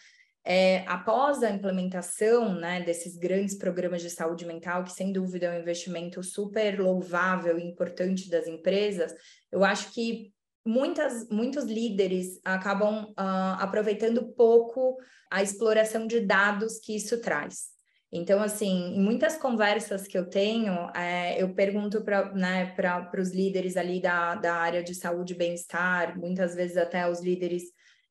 é, 0.44 0.80
após 0.88 1.44
a 1.44 1.52
implementação 1.52 2.56
né, 2.56 2.82
desses 2.82 3.16
grandes 3.16 3.54
programas 3.54 4.02
de 4.02 4.10
saúde 4.10 4.44
mental, 4.44 4.84
que 4.84 4.92
sem 4.92 5.14
dúvida 5.14 5.46
é 5.46 5.52
um 5.52 5.62
investimento 5.62 6.24
super 6.24 6.80
louvável 6.80 7.60
e 7.60 7.64
importante 7.64 8.28
das 8.28 8.48
empresas, 8.48 9.14
eu 9.52 9.64
acho 9.64 9.94
que 9.94 10.34
muitas, 10.66 11.30
muitos 11.30 11.66
líderes 11.66 12.40
acabam 12.44 13.12
uh, 13.12 13.60
aproveitando 13.60 14.34
pouco 14.34 14.98
a 15.30 15.44
exploração 15.44 16.08
de 16.08 16.20
dados 16.20 16.80
que 16.80 16.96
isso 16.96 17.22
traz. 17.22 17.80
Então, 18.12 18.42
assim, 18.42 18.94
em 18.94 19.00
muitas 19.00 19.38
conversas 19.38 20.06
que 20.06 20.18
eu 20.18 20.30
tenho, 20.30 20.74
é, 20.94 21.42
eu 21.42 21.54
pergunto 21.54 22.02
para 22.02 22.34
né, 22.34 22.76
os 23.18 23.32
líderes 23.32 23.78
ali 23.78 24.02
da, 24.02 24.36
da 24.36 24.56
área 24.56 24.84
de 24.84 24.94
saúde 24.94 25.34
e 25.34 25.38
bem-estar, 25.38 26.20
muitas 26.20 26.54
vezes 26.54 26.76
até 26.76 27.10
os 27.10 27.22
líderes 27.22 27.64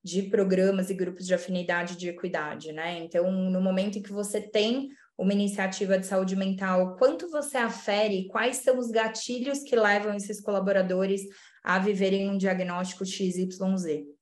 de 0.02 0.22
programas 0.22 0.88
e 0.88 0.94
grupos 0.94 1.26
de 1.26 1.34
afinidade 1.34 1.96
de 1.96 2.08
equidade, 2.08 2.72
né? 2.72 2.98
Então, 3.00 3.30
no 3.30 3.60
momento 3.60 3.98
em 3.98 4.02
que 4.02 4.12
você 4.12 4.40
tem 4.40 4.88
uma 5.18 5.34
iniciativa 5.34 5.98
de 5.98 6.06
saúde 6.06 6.34
mental, 6.34 6.96
quanto 6.96 7.30
você 7.30 7.58
afere, 7.58 8.26
quais 8.28 8.56
são 8.58 8.78
os 8.78 8.90
gatilhos 8.90 9.62
que 9.62 9.76
levam 9.76 10.14
esses 10.14 10.40
colaboradores 10.40 11.20
a 11.62 11.78
viverem 11.78 12.30
um 12.30 12.38
diagnóstico 12.38 13.04
XYZ? 13.04 13.58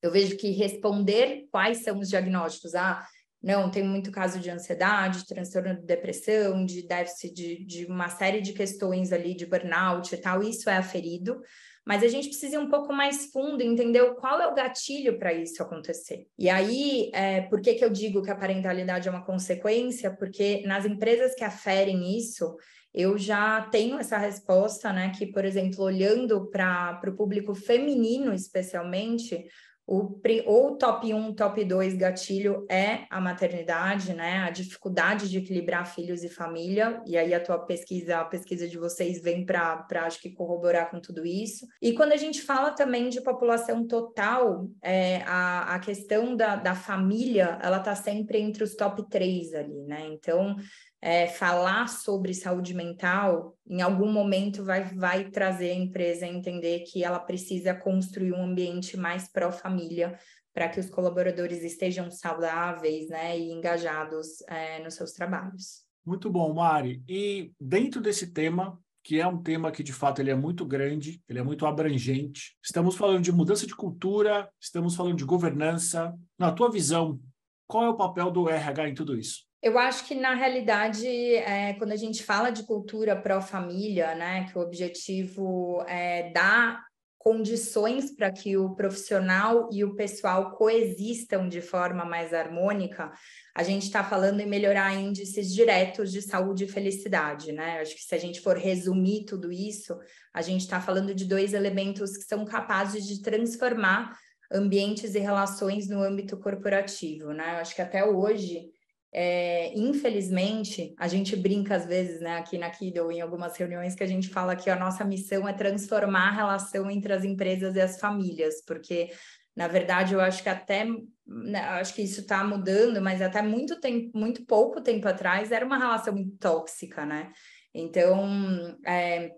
Eu 0.02 0.10
vejo 0.10 0.36
que 0.36 0.50
responder 0.50 1.46
quais 1.52 1.84
são 1.84 2.00
os 2.00 2.08
diagnósticos, 2.08 2.74
ah, 2.74 3.06
não, 3.42 3.70
tem 3.70 3.84
muito 3.84 4.10
caso 4.10 4.40
de 4.40 4.50
ansiedade, 4.50 5.26
transtorno 5.26 5.76
de 5.76 5.86
depressão, 5.86 6.64
de 6.64 6.86
déficit 6.86 7.32
de, 7.32 7.64
de 7.64 7.86
uma 7.86 8.08
série 8.08 8.40
de 8.40 8.52
questões 8.52 9.12
ali, 9.12 9.34
de 9.34 9.46
burnout 9.46 10.12
e 10.14 10.18
tal, 10.18 10.42
isso 10.42 10.68
é 10.68 10.76
aferido, 10.76 11.40
mas 11.86 12.02
a 12.02 12.08
gente 12.08 12.28
precisa 12.28 12.56
ir 12.56 12.58
um 12.58 12.68
pouco 12.68 12.92
mais 12.92 13.30
fundo, 13.32 13.62
entender 13.62 14.14
qual 14.16 14.40
é 14.40 14.46
o 14.46 14.54
gatilho 14.54 15.18
para 15.18 15.32
isso 15.32 15.62
acontecer. 15.62 16.26
E 16.38 16.50
aí, 16.50 17.10
é, 17.14 17.40
por 17.42 17.62
que, 17.62 17.74
que 17.74 17.84
eu 17.84 17.88
digo 17.88 18.22
que 18.22 18.30
a 18.30 18.36
parentalidade 18.36 19.08
é 19.08 19.10
uma 19.10 19.24
consequência? 19.24 20.14
Porque 20.14 20.62
nas 20.66 20.84
empresas 20.84 21.34
que 21.34 21.44
aferem 21.44 22.18
isso, 22.18 22.56
eu 22.92 23.16
já 23.16 23.62
tenho 23.70 23.98
essa 23.98 24.18
resposta, 24.18 24.92
né? 24.92 25.12
Que, 25.16 25.26
por 25.26 25.44
exemplo, 25.44 25.82
olhando 25.84 26.50
para 26.50 27.00
o 27.06 27.16
público 27.16 27.54
feminino, 27.54 28.34
especialmente, 28.34 29.46
o, 29.90 30.20
ou 30.44 30.76
top 30.76 31.14
1, 31.14 31.34
top 31.34 31.64
2 31.64 31.94
gatilho 31.94 32.66
é 32.68 33.06
a 33.08 33.18
maternidade, 33.18 34.12
né? 34.12 34.40
A 34.40 34.50
dificuldade 34.50 35.30
de 35.30 35.38
equilibrar 35.38 35.86
filhos 35.86 36.22
e 36.22 36.28
família. 36.28 37.02
E 37.06 37.16
aí 37.16 37.32
a 37.32 37.40
tua 37.40 37.58
pesquisa, 37.58 38.18
a 38.18 38.24
pesquisa 38.26 38.68
de 38.68 38.76
vocês 38.76 39.22
vem 39.22 39.46
para, 39.46 39.86
acho 40.02 40.20
que, 40.20 40.28
corroborar 40.28 40.90
com 40.90 41.00
tudo 41.00 41.24
isso. 41.24 41.66
E 41.80 41.94
quando 41.94 42.12
a 42.12 42.18
gente 42.18 42.42
fala 42.42 42.72
também 42.72 43.08
de 43.08 43.22
população 43.22 43.86
total, 43.86 44.68
é, 44.82 45.22
a, 45.22 45.76
a 45.76 45.78
questão 45.78 46.36
da, 46.36 46.54
da 46.54 46.74
família, 46.74 47.58
ela 47.62 47.78
está 47.78 47.94
sempre 47.94 48.38
entre 48.38 48.62
os 48.62 48.74
top 48.74 49.08
3 49.08 49.54
ali, 49.54 49.84
né? 49.84 50.06
Então, 50.08 50.54
é, 51.00 51.26
falar 51.28 51.88
sobre 51.88 52.34
saúde 52.34 52.74
mental, 52.74 53.56
em 53.66 53.80
algum 53.80 54.10
momento 54.10 54.64
vai, 54.64 54.84
vai 54.94 55.30
trazer 55.30 55.70
a 55.70 55.74
empresa 55.74 56.26
a 56.26 56.28
entender 56.28 56.80
que 56.80 57.04
ela 57.04 57.20
precisa 57.20 57.74
construir 57.74 58.32
um 58.32 58.42
ambiente 58.42 58.96
mais 58.96 59.30
pró-família 59.30 60.18
para 60.52 60.68
que 60.68 60.80
os 60.80 60.90
colaboradores 60.90 61.62
estejam 61.62 62.10
saudáveis 62.10 63.08
né, 63.08 63.38
e 63.38 63.52
engajados 63.52 64.40
é, 64.48 64.82
nos 64.82 64.94
seus 64.94 65.12
trabalhos. 65.12 65.84
Muito 66.04 66.28
bom, 66.30 66.52
Mari. 66.52 67.02
E 67.08 67.52
dentro 67.60 68.00
desse 68.00 68.32
tema, 68.32 68.76
que 69.04 69.20
é 69.20 69.26
um 69.26 69.40
tema 69.40 69.70
que 69.70 69.82
de 69.82 69.92
fato 69.92 70.20
ele 70.20 70.30
é 70.30 70.34
muito 70.34 70.66
grande, 70.66 71.22
ele 71.28 71.38
é 71.38 71.42
muito 71.42 71.64
abrangente. 71.64 72.56
Estamos 72.62 72.96
falando 72.96 73.22
de 73.22 73.30
mudança 73.30 73.66
de 73.66 73.74
cultura, 73.74 74.50
estamos 74.60 74.96
falando 74.96 75.16
de 75.16 75.24
governança. 75.24 76.12
Na 76.36 76.50
tua 76.50 76.70
visão, 76.70 77.20
qual 77.66 77.84
é 77.84 77.88
o 77.88 77.96
papel 77.96 78.30
do 78.30 78.48
RH 78.48 78.88
em 78.88 78.94
tudo 78.94 79.16
isso? 79.16 79.47
Eu 79.60 79.76
acho 79.76 80.06
que, 80.06 80.14
na 80.14 80.34
realidade, 80.34 81.06
é, 81.06 81.74
quando 81.74 81.92
a 81.92 81.96
gente 81.96 82.22
fala 82.22 82.50
de 82.50 82.64
cultura 82.64 83.20
pró-família, 83.20 84.14
né, 84.14 84.46
que 84.50 84.56
o 84.56 84.60
objetivo 84.60 85.82
é 85.88 86.30
dar 86.30 86.86
condições 87.18 88.14
para 88.14 88.30
que 88.30 88.56
o 88.56 88.76
profissional 88.76 89.68
e 89.72 89.84
o 89.84 89.96
pessoal 89.96 90.52
coexistam 90.52 91.48
de 91.48 91.60
forma 91.60 92.04
mais 92.04 92.32
harmônica, 92.32 93.10
a 93.54 93.64
gente 93.64 93.82
está 93.82 94.04
falando 94.04 94.40
em 94.40 94.46
melhorar 94.46 94.94
índices 94.94 95.52
diretos 95.52 96.12
de 96.12 96.22
saúde 96.22 96.64
e 96.64 96.68
felicidade, 96.68 97.50
né? 97.50 97.80
Acho 97.80 97.96
que 97.96 98.02
se 98.02 98.14
a 98.14 98.18
gente 98.18 98.40
for 98.40 98.56
resumir 98.56 99.24
tudo 99.24 99.50
isso, 99.50 99.98
a 100.32 100.40
gente 100.40 100.60
está 100.60 100.80
falando 100.80 101.12
de 101.12 101.24
dois 101.24 101.52
elementos 101.52 102.16
que 102.16 102.22
são 102.22 102.44
capazes 102.44 103.04
de 103.04 103.20
transformar 103.20 104.16
ambientes 104.50 105.16
e 105.16 105.18
relações 105.18 105.88
no 105.88 106.00
âmbito 106.00 106.38
corporativo, 106.38 107.32
né? 107.32 107.58
Acho 107.60 107.74
que 107.74 107.82
até 107.82 108.04
hoje 108.04 108.70
é, 109.12 109.72
infelizmente, 109.78 110.94
a 110.98 111.08
gente 111.08 111.34
brinca 111.34 111.76
às 111.76 111.86
vezes, 111.86 112.20
né, 112.20 112.36
aqui 112.36 112.58
na 112.58 112.70
Kido, 112.70 113.10
em 113.10 113.20
algumas 113.20 113.56
reuniões, 113.56 113.94
que 113.94 114.04
a 114.04 114.06
gente 114.06 114.28
fala 114.28 114.54
que 114.54 114.68
a 114.68 114.76
nossa 114.76 115.04
missão 115.04 115.48
é 115.48 115.52
transformar 115.52 116.28
a 116.28 116.32
relação 116.32 116.90
entre 116.90 117.12
as 117.12 117.24
empresas 117.24 117.74
e 117.74 117.80
as 117.80 117.98
famílias, 117.98 118.62
porque, 118.66 119.10
na 119.56 119.66
verdade, 119.66 120.12
eu 120.12 120.20
acho 120.20 120.42
que 120.42 120.48
até, 120.48 120.86
né, 121.26 121.60
acho 121.60 121.94
que 121.94 122.02
isso 122.02 122.20
está 122.20 122.44
mudando, 122.44 123.00
mas 123.00 123.22
até 123.22 123.40
muito 123.40 123.80
tempo, 123.80 124.16
muito 124.16 124.44
pouco 124.44 124.82
tempo 124.82 125.08
atrás, 125.08 125.52
era 125.52 125.64
uma 125.64 125.78
relação 125.78 126.12
muito 126.12 126.36
tóxica, 126.36 127.06
né? 127.06 127.32
Então, 127.74 128.78
é, 128.86 129.32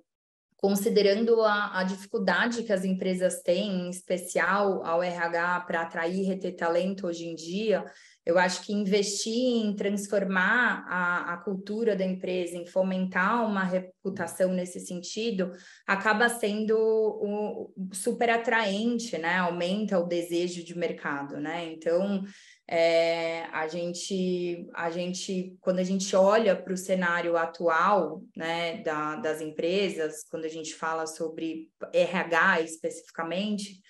considerando 0.57 1.43
a, 1.43 1.81
a, 1.81 1.85
dificuldade 1.85 2.63
que 2.65 2.73
as 2.73 2.85
empresas 2.85 3.41
têm, 3.41 3.87
em 3.87 3.91
especial 3.91 4.85
ao 4.85 5.03
RH, 5.03 5.61
para 5.61 5.83
atrair 5.83 6.21
e 6.21 6.27
reter 6.27 6.55
talento 6.55 7.07
hoje 7.07 7.27
em 7.27 7.35
dia, 7.35 7.85
eu 8.25 8.39
acho 8.39 8.63
que 8.63 8.73
investir 8.73 9.65
em 9.65 9.75
transformar 9.75 10.85
a, 10.89 11.35
a 11.35 11.37
cultura 11.39 11.97
da 11.97 12.05
empresa, 12.05 12.57
em 12.57 12.67
fomentar 12.67 13.47
uma 13.47 13.65
reputação 13.65 14.53
nesse 14.53 14.79
sentido, 14.81 15.53
acaba 15.87 16.29
sendo 16.29 16.77
o, 16.77 17.73
super 17.93 18.31
atraente, 18.31 19.17
né? 19.17 19.39
Aumenta 19.39 19.99
o 19.99 20.07
desejo 20.07 20.63
de 20.63 20.77
mercado, 20.77 21.39
né? 21.39 21.73
Então, 21.73 22.23
é, 22.69 23.47
a 23.53 23.67
gente, 23.67 24.69
a 24.75 24.91
gente, 24.91 25.57
quando 25.61 25.81
a 25.81 25.85
gente 25.85 26.15
olha 26.15 26.55
para 26.55 26.73
o 26.73 26.77
cenário 26.77 27.37
atual, 27.37 28.23
né, 28.37 28.83
da, 28.83 29.17
das 29.17 29.41
empresas, 29.41 30.25
quando 30.31 30.45
a 30.45 30.49
gente 30.49 30.75
fala 30.75 31.05
sobre 31.07 31.69
RH 31.93 32.61
especificamente, 32.61 33.81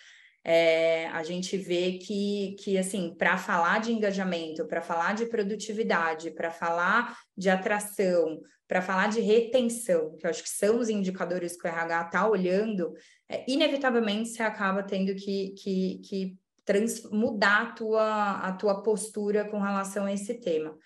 é, 0.52 1.06
a 1.10 1.22
gente 1.22 1.56
vê 1.56 1.92
que, 1.92 2.56
que 2.58 2.76
assim, 2.76 3.14
para 3.16 3.38
falar 3.38 3.80
de 3.80 3.92
engajamento, 3.92 4.66
para 4.66 4.82
falar 4.82 5.14
de 5.14 5.26
produtividade, 5.26 6.32
para 6.32 6.50
falar 6.50 7.16
de 7.36 7.48
atração, 7.48 8.40
para 8.66 8.82
falar 8.82 9.10
de 9.10 9.20
retenção, 9.20 10.16
que 10.16 10.26
eu 10.26 10.30
acho 10.30 10.42
que 10.42 10.50
são 10.50 10.80
os 10.80 10.88
indicadores 10.88 11.56
que 11.56 11.68
o 11.68 11.70
RH 11.70 12.02
está 12.02 12.28
olhando, 12.28 12.92
é, 13.28 13.44
inevitavelmente 13.46 14.30
você 14.30 14.42
acaba 14.42 14.82
tendo 14.82 15.14
que, 15.14 15.50
que, 15.50 16.00
que 16.02 16.36
trans, 16.64 17.08
mudar 17.12 17.62
a 17.62 17.72
tua, 17.72 18.32
a 18.40 18.52
tua 18.52 18.82
postura 18.82 19.44
com 19.44 19.60
relação 19.60 20.06
a 20.06 20.12
esse 20.12 20.34
tema. 20.34 20.76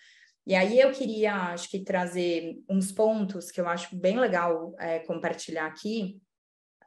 E 0.47 0.55
aí 0.55 0.79
eu 0.79 0.93
queria, 0.93 1.37
acho 1.55 1.71
que, 1.71 1.83
trazer 1.83 2.59
uns 2.69 2.93
pontos 2.93 3.51
que 3.51 3.63
eu 3.63 3.67
acho 3.67 3.97
bem 3.97 4.21
legal 4.21 4.75
é, 4.79 4.99
compartilhar 4.99 5.65
aqui, 5.65 6.21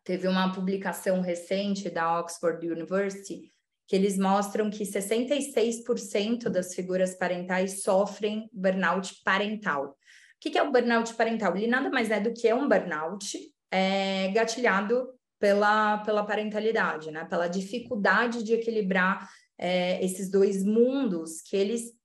Teve 0.08 0.26
uma 0.26 0.54
publicação 0.54 1.20
recente 1.20 1.90
da 1.90 2.18
Oxford 2.22 2.66
University 2.66 3.52
que 3.86 3.94
eles 3.94 4.18
mostram 4.18 4.70
que 4.70 4.86
66% 4.86 6.48
das 6.48 6.74
figuras 6.74 7.14
parentais 7.14 7.84
sofrem 7.84 8.50
burnout 8.54 9.22
parental. 9.22 9.90
O 9.90 9.96
que 10.40 10.58
é 10.58 10.64
o 10.64 10.72
burnout 10.72 11.14
parental? 11.16 11.58
Ele 11.58 11.68
nada 11.68 11.90
mais 11.90 12.10
é 12.10 12.22
do 12.22 12.34
que 12.34 12.54
um 12.54 12.70
burnout 12.70 13.38
é, 13.70 14.30
gatilhado 14.30 15.10
pela, 15.38 15.98
pela 15.98 16.26
parentalidade, 16.26 17.12
né? 17.12 17.26
pela 17.26 17.50
dificuldade 17.50 18.44
de 18.46 18.54
equilibrar 18.54 19.30
é, 19.58 20.02
esses 20.04 20.32
dois 20.32 20.64
mundos 20.64 21.42
que 21.42 21.58
eles 21.58 21.98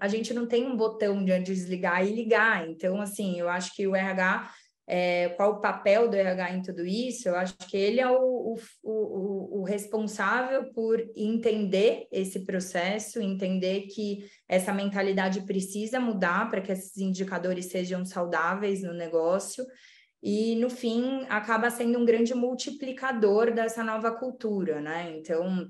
a 0.00 0.06
gente 0.06 0.32
não 0.32 0.46
tem 0.46 0.64
um 0.64 0.76
botão 0.76 1.24
de 1.24 1.36
desligar 1.40 2.06
e 2.06 2.14
ligar. 2.14 2.68
Então, 2.68 3.00
assim, 3.00 3.40
eu 3.40 3.48
acho 3.48 3.74
que 3.74 3.88
o 3.88 3.96
RH 3.96 4.48
é, 4.86 5.30
qual 5.30 5.52
o 5.52 5.60
papel 5.60 6.08
do 6.08 6.16
RH 6.16 6.52
em 6.52 6.62
tudo 6.62 6.84
isso, 6.84 7.28
eu 7.28 7.36
acho 7.36 7.56
que 7.56 7.76
ele 7.76 8.00
é 8.00 8.10
o, 8.10 8.56
o, 8.82 9.60
o, 9.60 9.64
responsável 9.64 10.72
por 10.72 11.02
entender 11.16 12.06
esse 12.12 12.44
processo, 12.44 13.20
entender 13.20 13.86
que 13.86 14.28
essa 14.46 14.74
mentalidade 14.74 15.40
precisa 15.46 15.98
mudar 15.98 16.50
para 16.50 16.60
que 16.60 16.70
esses 16.70 16.98
indicadores 16.98 17.66
sejam 17.66 18.04
saudáveis 18.04 18.82
no 18.82 18.92
negócio. 18.92 19.64
E, 20.22 20.56
no 20.56 20.70
fim, 20.70 21.24
acaba 21.28 21.70
sendo 21.70 21.98
um 21.98 22.04
grande 22.04 22.34
multiplicador 22.34 23.52
dessa 23.52 23.82
nova 23.82 24.10
cultura, 24.10 24.80
né? 24.80 25.14
Então, 25.18 25.68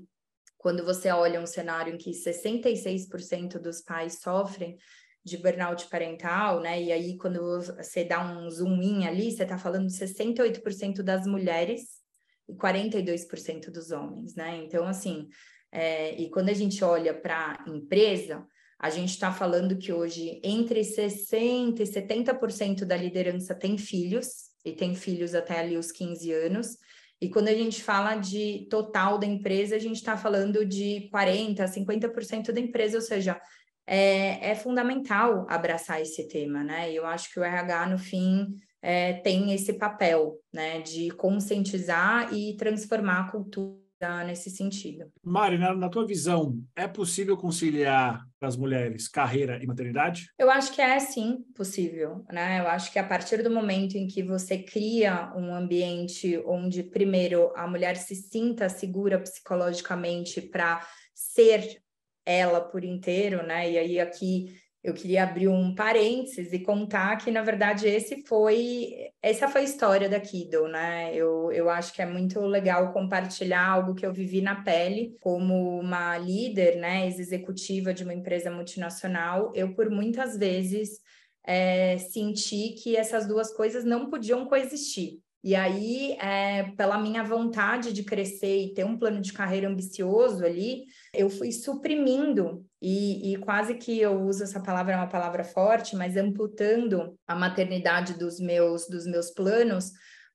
quando 0.57 0.83
você 0.83 1.09
olha 1.09 1.41
um 1.41 1.45
cenário 1.45 1.93
em 1.93 1.97
que 1.97 2.11
66% 2.11 3.59
dos 3.59 3.81
pais 3.81 4.19
sofrem 4.19 4.77
de 5.25 5.37
burnout 5.37 5.87
parental, 5.87 6.61
né? 6.61 6.79
E 6.81 6.91
aí, 6.91 7.17
quando 7.17 7.59
você 7.59 8.03
dá 8.03 8.21
um 8.23 8.47
zoom 8.47 8.79
in 8.81 9.07
ali, 9.07 9.31
você 9.31 9.41
está 9.41 9.57
falando 9.57 9.87
de 9.87 9.93
68% 9.93 11.01
das 11.01 11.25
mulheres 11.25 11.99
e 12.47 12.53
42% 12.53 13.71
dos 13.71 13.89
homens, 13.89 14.35
né? 14.35 14.55
Então, 14.63 14.85
assim, 14.85 15.27
é, 15.71 16.15
e 16.21 16.29
quando 16.29 16.49
a 16.49 16.53
gente 16.53 16.83
olha 16.83 17.11
para 17.11 17.57
a 17.65 17.69
empresa, 17.69 18.45
a 18.79 18.91
gente 18.91 19.09
está 19.09 19.31
falando 19.31 19.77
que 19.77 19.91
hoje 19.91 20.39
entre 20.43 20.81
60% 20.81 21.79
e 21.79 21.83
70% 21.83 22.85
da 22.85 22.95
liderança 22.95 23.55
tem 23.55 23.79
filhos, 23.79 24.27
e 24.63 24.73
tem 24.73 24.93
filhos 24.93 25.33
até 25.33 25.59
ali 25.59 25.75
os 25.75 25.91
15 25.91 26.31
anos, 26.31 26.77
E 27.21 27.29
quando 27.29 27.47
a 27.47 27.53
gente 27.53 27.81
fala 27.81 28.15
de 28.15 28.67
total 28.69 29.17
da 29.17 29.25
empresa, 29.25 29.75
a 29.75 29.79
gente 29.79 29.95
está 29.95 30.17
falando 30.17 30.65
de 30.65 31.09
40%, 31.13 31.65
50% 31.65 32.51
da 32.51 32.59
empresa, 32.59 32.97
ou 32.97 33.01
seja, 33.01 33.39
é, 33.87 34.51
é, 34.51 34.55
fundamental 34.55 35.45
abraçar 35.49 36.01
esse 36.01 36.27
tema, 36.27 36.63
né? 36.63 36.91
Eu 36.91 37.05
acho 37.05 37.31
que 37.31 37.39
o 37.39 37.43
RH, 37.43 37.87
no 37.87 37.97
fim, 37.97 38.55
é, 38.81 39.13
tem 39.13 39.51
esse 39.53 39.73
papel, 39.73 40.39
né, 40.53 40.81
de 40.81 41.09
conscientizar 41.11 42.33
e 42.33 42.55
transformar 42.55 43.21
a 43.21 43.31
cultura 43.31 43.85
nesse 44.25 44.49
sentido. 44.49 45.09
Mari, 45.23 45.57
na, 45.57 45.73
na, 45.73 45.89
tua 45.89 46.05
visão, 46.05 46.61
é 46.75 46.87
possível 46.87 47.35
conciliar 47.37 48.23
para 48.39 48.47
as 48.47 48.57
mulheres 48.57 49.07
carreira 49.07 49.57
e 49.61 49.65
maternidade? 49.65 50.27
Eu 50.37 50.51
acho 50.51 50.73
que 50.73 50.81
é 50.81 50.99
sim 50.99 51.43
possível, 51.55 52.23
né? 52.31 52.59
Eu 52.59 52.67
acho 52.67 52.91
que 52.91 52.99
a 52.99 53.03
partir 53.03 53.41
do 53.41 53.49
momento 53.49 53.95
em 53.95 54.05
que 54.05 54.21
você 54.21 54.59
cria 54.59 55.31
um 55.35 55.55
ambiente 55.55 56.37
onde, 56.45 56.83
primeiro, 56.83 57.51
a 57.55 57.67
mulher 57.67 57.95
se 57.95 58.15
sinta 58.15 58.69
segura 58.69 59.19
psicologicamente 59.19 60.41
para 60.41 60.85
ser 61.13 61.81
ela 62.25 62.61
por 62.61 62.83
inteiro, 62.83 63.45
né? 63.45 63.71
E 63.71 63.77
aí 63.77 63.99
aqui 63.99 64.55
eu 64.85 64.93
queria 64.93 65.23
abrir 65.23 65.47
um 65.47 65.73
parênteses 65.73 66.53
e 66.53 66.59
contar 66.59 67.17
que, 67.17 67.31
na 67.31 67.41
verdade, 67.41 67.87
esse 67.87 68.23
foi 68.27 69.09
essa 69.19 69.47
foi 69.47 69.61
a 69.61 69.63
história 69.63 70.07
da 70.07 70.19
Kido, 70.19 70.67
né? 70.67 71.11
Eu, 71.15 71.51
eu 71.51 71.69
acho 71.71 71.91
que 71.91 72.03
é 72.03 72.05
muito 72.05 72.39
legal 72.41 72.93
compartilhar 72.93 73.67
algo 73.67 73.95
que 73.95 74.05
eu 74.05 74.13
vivi 74.13 74.41
na 74.41 74.61
pele 74.61 75.15
como 75.19 75.79
uma 75.79 76.15
líder, 76.19 76.77
né, 76.77 77.07
executiva 77.07 77.93
de 77.95 78.03
uma 78.03 78.13
empresa 78.13 78.51
multinacional. 78.51 79.51
Eu, 79.55 79.73
por 79.73 79.89
muitas 79.89 80.37
vezes, 80.37 80.99
é, 81.43 81.97
senti 81.97 82.75
que 82.81 82.95
essas 82.95 83.27
duas 83.27 83.51
coisas 83.51 83.83
não 83.83 84.09
podiam 84.09 84.45
coexistir. 84.45 85.19
E 85.43 85.55
aí, 85.55 86.13
é, 86.13 86.71
pela 86.75 86.97
minha 86.97 87.23
vontade 87.23 87.93
de 87.93 88.03
crescer 88.03 88.65
e 88.65 88.73
ter 88.73 88.83
um 88.83 88.97
plano 88.97 89.21
de 89.21 89.31
carreira 89.31 89.69
ambicioso 89.69 90.43
ali, 90.43 90.85
eu 91.17 91.29
fui 91.29 91.51
suprimindo 91.51 92.65
e, 92.81 93.33
e, 93.33 93.37
quase 93.37 93.75
que 93.75 93.99
eu 93.99 94.21
uso 94.21 94.43
essa 94.43 94.59
palavra, 94.59 94.93
é 94.93 94.97
uma 94.97 95.07
palavra 95.09 95.43
forte, 95.43 95.95
mas 95.95 96.15
amputando 96.15 97.17
a 97.27 97.35
maternidade 97.35 98.13
dos 98.13 98.39
meus, 98.39 98.87
dos 98.87 99.05
meus 99.05 99.31
planos, 99.31 99.91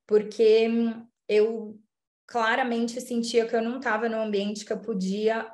porque 0.06 0.68
eu 1.28 1.78
claramente 2.26 3.00
sentia 3.00 3.46
que 3.46 3.54
eu 3.54 3.62
não 3.62 3.78
estava 3.78 4.08
no 4.08 4.20
ambiente 4.20 4.64
que 4.64 4.72
eu 4.72 4.80
podia 4.80 5.50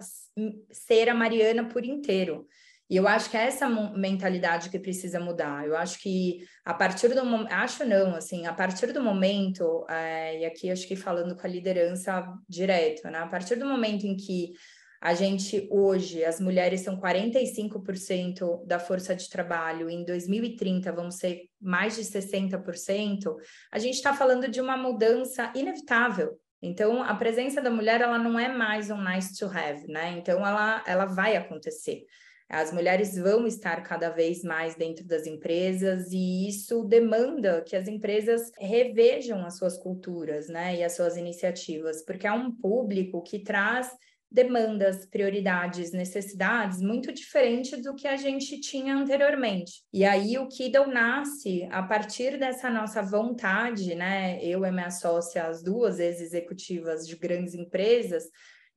ser 0.71 1.09
a 1.09 1.14
Mariana 1.14 1.68
por 1.68 1.85
inteiro. 1.85 2.47
E 2.88 2.97
eu 2.97 3.09
acho 3.09 3.28
que 3.30 3.37
é 3.37 3.47
essa 3.47 3.68
mentalidade 3.68 4.71
que 4.71 4.78
precisa 4.78 5.18
mudar. 5.18 5.66
Eu 5.66 5.76
acho 5.76 5.99
que 5.99 6.47
a 6.64 6.73
partir 6.73 7.09
do 7.09 7.25
momento, 7.25 7.52
acho 7.52 7.85
não, 7.85 8.14
assim, 8.14 8.47
a 8.47 8.52
partir 8.52 8.92
do 8.92 9.02
momento, 9.02 9.85
é, 9.88 10.40
e 10.40 10.45
aqui 10.45 10.71
acho 10.71 10.87
que 10.87 10.95
falando 10.95 11.37
com 11.37 11.47
a 11.47 11.50
liderança 11.50 12.33
direto, 12.49 13.09
né? 13.11 13.18
A 13.18 13.26
partir 13.26 13.56
do 13.56 13.66
momento 13.66 14.06
em 14.06 14.16
que 14.16 14.52
a 15.00 15.15
gente 15.15 15.69
hoje, 15.71 16.25
as 16.25 16.41
mulheres 16.41 16.81
são 16.81 16.99
45% 17.00 18.65
da 18.67 18.79
força 18.79 19.15
de 19.15 19.29
trabalho, 19.29 19.91
em 19.91 20.05
2030 20.05 20.93
vão 20.93 21.11
ser 21.11 21.43
mais 21.61 21.97
de 21.97 22.03
60%, 22.03 23.37
a 23.71 23.79
gente 23.79 23.95
está 23.95 24.15
falando 24.15 24.49
de 24.49 24.61
uma 24.61 24.76
mudança 24.76 25.53
inevitável. 25.55 26.38
Então, 26.62 27.03
a 27.03 27.15
presença 27.15 27.61
da 27.61 27.71
mulher, 27.71 28.00
ela 28.00 28.19
não 28.19 28.38
é 28.38 28.49
mais 28.49 28.91
um 28.91 29.00
nice 29.00 29.38
to 29.38 29.47
have, 29.47 29.87
né? 29.87 30.17
Então, 30.19 30.45
ela, 30.45 30.83
ela 30.87 31.05
vai 31.05 31.37
acontecer. 31.37 32.05
As 32.49 32.73
mulheres 32.73 33.17
vão 33.17 33.47
estar 33.47 33.83
cada 33.83 34.09
vez 34.09 34.43
mais 34.43 34.76
dentro 34.76 35.05
das 35.05 35.26
empresas 35.26 36.12
e 36.12 36.49
isso 36.49 36.85
demanda 36.85 37.62
que 37.62 37.75
as 37.75 37.88
empresas 37.88 38.53
revejam 38.57 39.45
as 39.45 39.59
suas 39.59 39.76
culturas, 39.76 40.49
né, 40.49 40.76
e 40.76 40.85
as 40.85 40.95
suas 40.95 41.17
iniciativas, 41.17 42.05
porque 42.05 42.26
é 42.26 42.33
um 42.33 42.53
público 42.53 43.21
que 43.23 43.41
traz 43.41 43.91
demandas, 44.30 45.06
prioridades, 45.06 45.92
necessidades 45.92 46.80
muito 46.80 47.12
diferentes 47.12 47.83
do 47.83 47.95
que 47.95 48.09
a 48.09 48.16
gente 48.16 48.61
tinha 48.61 48.97
anteriormente. 48.97 49.83
E 49.92 50.04
aí 50.04 50.37
o 50.38 50.49
Kiddle 50.49 50.88
nasce 50.88 51.68
a 51.71 51.83
partir 51.83 52.38
dessa 52.38 52.68
nossa 52.68 53.02
vontade, 53.02 53.95
né? 53.95 54.42
Eu 54.42 54.64
e 54.64 54.71
minha 54.71 54.90
sócia, 54.90 55.47
as 55.47 55.62
duas 55.62 55.99
ex-executivas 55.99 57.06
de 57.06 57.17
grandes 57.17 57.54
empresas, 57.54 58.25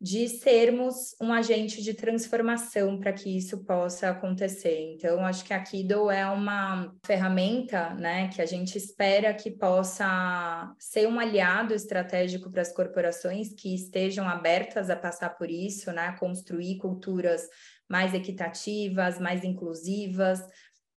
de 0.02 0.30
sermos 0.30 1.14
um 1.20 1.34
agente 1.34 1.84
de 1.84 1.94
transformação 1.94 2.98
para 2.98 3.12
que 3.12 3.36
isso 3.36 3.66
possa 3.66 4.10
acontecer. 4.10 4.94
Então, 4.94 5.26
acho 5.26 5.44
que 5.44 5.54
a 5.54 5.62
Kido 5.62 6.10
é 6.10 6.26
uma 6.26 6.96
ferramenta 7.04 7.94
né, 7.96 8.30
que 8.30 8.42
a 8.42 8.46
gente 8.46 8.78
espera 8.78 9.34
que 9.34 9.52
possa 9.52 10.74
ser 10.80 11.06
um 11.06 11.20
aliado 11.20 11.74
estratégico 11.74 12.50
para 12.50 12.62
as 12.62 12.72
corporações 12.72 13.54
que 13.54 13.76
estejam 13.76 14.28
abertas 14.28 14.90
a 14.90 14.96
passar 14.96 15.32
por 15.32 15.52
isso, 15.52 15.92
né, 15.92 16.16
construir 16.18 16.78
culturas 16.78 17.48
mais 17.90 18.14
equitativas, 18.14 19.20
mais 19.20 19.44
inclusivas, 19.44 20.40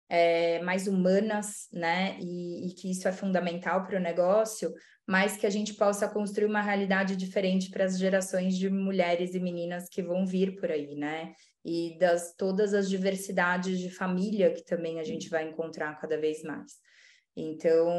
é, 0.08 0.62
mais 0.62 0.88
humanas, 0.88 1.70
né? 1.72 2.18
E, 2.20 2.68
e, 2.68 2.74
que 2.74 2.92
isso 2.92 3.08
é 3.08 3.14
fundamental 3.14 3.86
para 3.86 3.98
o 3.98 4.02
negócio, 4.02 4.74
mas 5.12 5.36
que 5.36 5.46
a 5.46 5.50
gente 5.50 5.74
possa 5.74 6.08
construir 6.08 6.46
uma 6.46 6.62
realidade 6.62 7.18
diferente 7.18 7.70
para 7.70 7.84
as 7.84 8.00
gerações 8.00 8.58
de 8.58 8.70
mulheres 8.70 9.36
e 9.36 9.42
meninas 9.42 9.90
que 9.90 10.02
vão 10.02 10.26
vir 10.26 10.56
por 10.56 10.72
aí, 10.72 10.96
né? 10.96 11.34
E 11.66 11.98
das 12.00 12.34
todas 12.34 12.74
as 12.74 12.90
diversidades 12.90 13.78
de 13.78 13.90
família 13.90 14.54
que 14.54 14.64
também 14.64 15.02
a 15.02 15.04
gente 15.04 15.28
vai 15.28 15.50
encontrar 15.50 16.00
cada 16.00 16.18
vez 16.18 16.42
mais. 16.44 16.76
Então, 17.36 17.90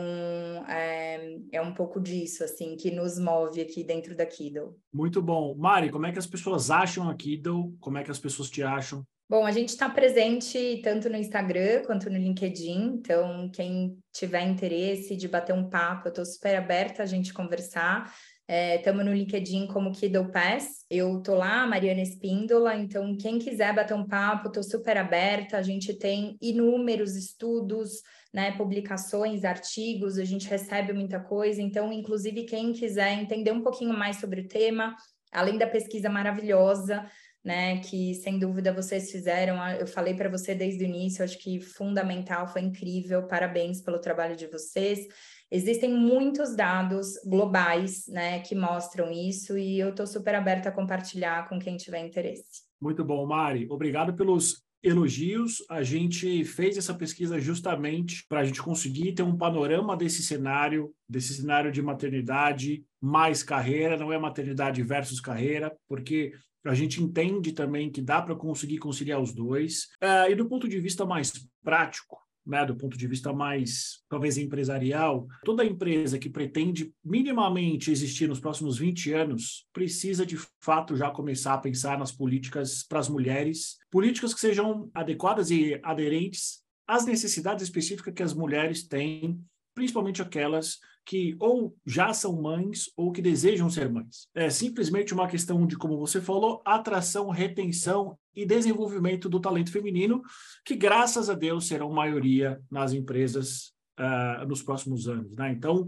é, 0.67 1.37
é, 1.53 1.61
um 1.61 1.75
pouco 1.75 2.01
disso, 2.01 2.45
assim, 2.45 2.77
que 2.77 2.91
nos 2.91 3.19
move 3.19 3.61
aqui 3.61 3.85
dentro 3.85 4.17
da 4.17 4.25
Kiddle. 4.25 4.75
Muito 4.91 5.21
bom. 5.21 5.55
Mari, 5.55 5.91
como 5.91 6.07
é 6.07 6.13
que 6.13 6.19
as 6.19 6.27
pessoas 6.27 6.71
acham 6.71 7.11
a 7.11 7.15
Kiddle? 7.15 7.77
Como 7.79 7.99
é 7.99 8.03
que 8.03 8.11
as 8.11 8.19
pessoas 8.19 8.49
te 8.49 8.63
acham? 8.63 9.05
Bom, 9.33 9.47
a 9.47 9.51
gente 9.51 9.71
está 9.71 9.89
presente 9.89 10.83
tanto 10.85 11.09
no 11.09 11.17
Instagram 11.17 11.85
quanto 11.87 12.11
no 12.11 12.19
LinkedIn, 12.19 12.99
então 12.99 13.49
quem 13.49 13.97
tiver 14.13 14.43
interesse 14.43 15.17
de 15.17 15.27
bater 15.27 15.55
um 15.55 15.71
papo, 15.71 16.07
eu 16.07 16.11
estou 16.11 16.27
super 16.27 16.55
aberta 16.55 17.03
a 17.03 17.07
gente 17.07 17.33
conversar. 17.33 18.15
Estamos 18.47 19.01
é, 19.01 19.05
no 19.05 19.15
LinkedIn 19.15 19.69
como 19.69 19.91
Kiddle 19.91 20.31
Pass. 20.31 20.85
Eu 20.91 21.17
estou 21.17 21.35
lá, 21.35 21.67
Mariana 21.67 22.03
Espíndola, 22.03 22.77
então 22.77 23.17
quem 23.17 23.39
quiser 23.39 23.75
bater 23.75 23.95
um 23.95 24.07
papo, 24.07 24.49
estou 24.49 24.63
super 24.63 24.99
aberta. 24.99 25.57
A 25.57 25.63
gente 25.63 25.95
tem 25.95 26.37
inúmeros 26.39 27.17
estudos, 27.17 28.03
né, 28.35 28.53
publicações, 28.59 29.45
artigos, 29.45 30.19
a 30.19 30.27
gente 30.27 30.47
recebe 30.47 30.93
muita 30.93 31.19
coisa. 31.19 31.63
Então, 31.63 31.91
inclusive, 31.91 32.45
quem 32.45 32.75
quiser 32.75 33.15
entender 33.15 33.51
um 33.51 33.63
pouquinho 33.63 33.97
mais 33.97 34.17
sobre 34.17 34.43
o 34.43 34.47
tema, 34.47 34.95
além 35.33 35.57
da 35.57 35.67
pesquisa 35.67 36.11
maravilhosa, 36.11 37.11
né? 37.45 37.79
Que 37.81 38.15
sem 38.15 38.39
dúvida 38.39 38.73
vocês 38.73 39.11
fizeram. 39.11 39.57
Eu 39.79 39.87
falei 39.87 40.15
para 40.15 40.29
você 40.29 40.55
desde 40.55 40.85
o 40.85 40.87
início, 40.87 41.25
acho 41.25 41.39
que 41.39 41.61
fundamental, 41.61 42.47
foi 42.47 42.63
incrível. 42.63 43.27
Parabéns 43.27 43.81
pelo 43.81 43.99
trabalho 43.99 44.37
de 44.37 44.47
vocês. 44.47 45.07
Existem 45.51 45.93
muitos 45.93 46.57
dados 46.57 47.15
globais, 47.27 48.07
né, 48.09 48.41
que 48.41 48.55
mostram 48.55 49.13
isso 49.13 49.59
e 49.59 49.79
eu 49.79 49.91
estou 49.91 50.07
super 50.07 50.35
aberta 50.35 50.71
a 50.71 50.73
compartilhar 50.73 51.47
com 51.47 51.59
quem 51.59 51.77
tiver 51.77 51.99
interesse. 51.99 52.63
Muito 52.81 53.05
bom, 53.05 53.27
Mari. 53.27 53.67
Obrigado 53.69 54.15
pelos 54.15 54.65
elogios. 54.83 55.63
A 55.69 55.83
gente 55.83 56.43
fez 56.45 56.77
essa 56.77 56.95
pesquisa 56.95 57.39
justamente 57.39 58.25
para 58.27 58.41
a 58.41 58.45
gente 58.45 58.63
conseguir 58.63 59.13
ter 59.13 59.23
um 59.23 59.37
panorama 59.37 59.95
desse 59.95 60.23
cenário, 60.23 60.93
desse 61.09 61.35
cenário 61.35 61.71
de 61.71 61.83
maternidade 61.83 62.83
mais 63.01 63.43
carreira, 63.43 63.97
não 63.97 64.13
é 64.13 64.19
maternidade 64.19 64.83
versus 64.83 65.21
carreira, 65.21 65.71
porque 65.87 66.33
a 66.65 66.75
gente 66.75 67.03
entende 67.03 67.53
também 67.53 67.91
que 67.91 68.01
dá 68.01 68.23
para 68.23 68.35
conseguir 68.35 68.79
conciliar 68.79 69.21
os 69.21 69.33
dois. 69.33 69.89
Uh, 70.03 70.31
e 70.31 70.35
do 70.35 70.49
ponto 70.49 70.69
de 70.69 70.79
vista 70.81 71.05
mais 71.05 71.33
prático, 71.63 72.19
né, 72.47 72.65
do 72.67 72.77
ponto 72.77 72.99
de 72.99 73.07
vista 73.07 73.33
mais, 73.33 74.03
talvez, 74.09 74.37
empresarial, 74.37 75.27
toda 75.45 75.65
empresa 75.65 76.19
que 76.19 76.29
pretende 76.29 76.93
minimamente 77.05 77.91
existir 77.91 78.29
nos 78.29 78.41
próximos 78.41 78.79
20 78.79 79.13
anos 79.13 79.67
precisa, 79.73 80.27
de 80.27 80.37
fato, 80.61 80.97
já 80.97 81.11
começar 81.11 81.55
a 81.55 81.59
pensar 81.59 81.99
nas 81.99 82.11
políticas 82.11 82.85
para 82.89 82.99
as 82.99 83.09
mulheres, 83.09 83.77
políticas 83.91 84.35
que 84.35 84.41
sejam 84.41 84.91
adequadas 84.93 85.51
e 85.51 85.81
aderentes 85.83 86.63
às 86.87 87.07
necessidades 87.07 87.63
específicas 87.63 88.13
que 88.13 88.23
as 88.23 88.35
mulheres 88.35 88.87
têm, 88.87 89.41
principalmente 89.75 90.21
aquelas 90.21 90.79
que 91.05 91.37
ou 91.41 91.77
já 91.85 92.13
são 92.13 92.41
mães 92.41 92.91
ou 92.97 93.13
que 93.13 93.23
desejam 93.23 93.69
ser 93.69 93.91
mães. 93.91 94.29
É 94.35 94.49
simplesmente 94.51 95.13
uma 95.13 95.29
questão 95.29 95.67
de, 95.67 95.77
como 95.77 95.99
você 95.99 96.21
falou, 96.21 96.63
atração, 96.65 97.29
retenção 97.31 98.19
e 98.35 98.47
desenvolvimento 98.47 99.29
do 99.29 99.41
talento 99.41 99.73
feminino, 99.73 100.23
que 100.65 100.77
graças 100.77 101.29
a 101.29 101.35
Deus 101.35 101.67
serão 101.67 101.91
maioria 101.91 102.61
nas 102.71 102.93
empresas 102.93 103.73
uh, 103.99 104.47
nos 104.47 104.63
próximos 104.63 105.09
anos. 105.09 105.33
Né? 105.33 105.53
Então, 105.53 105.87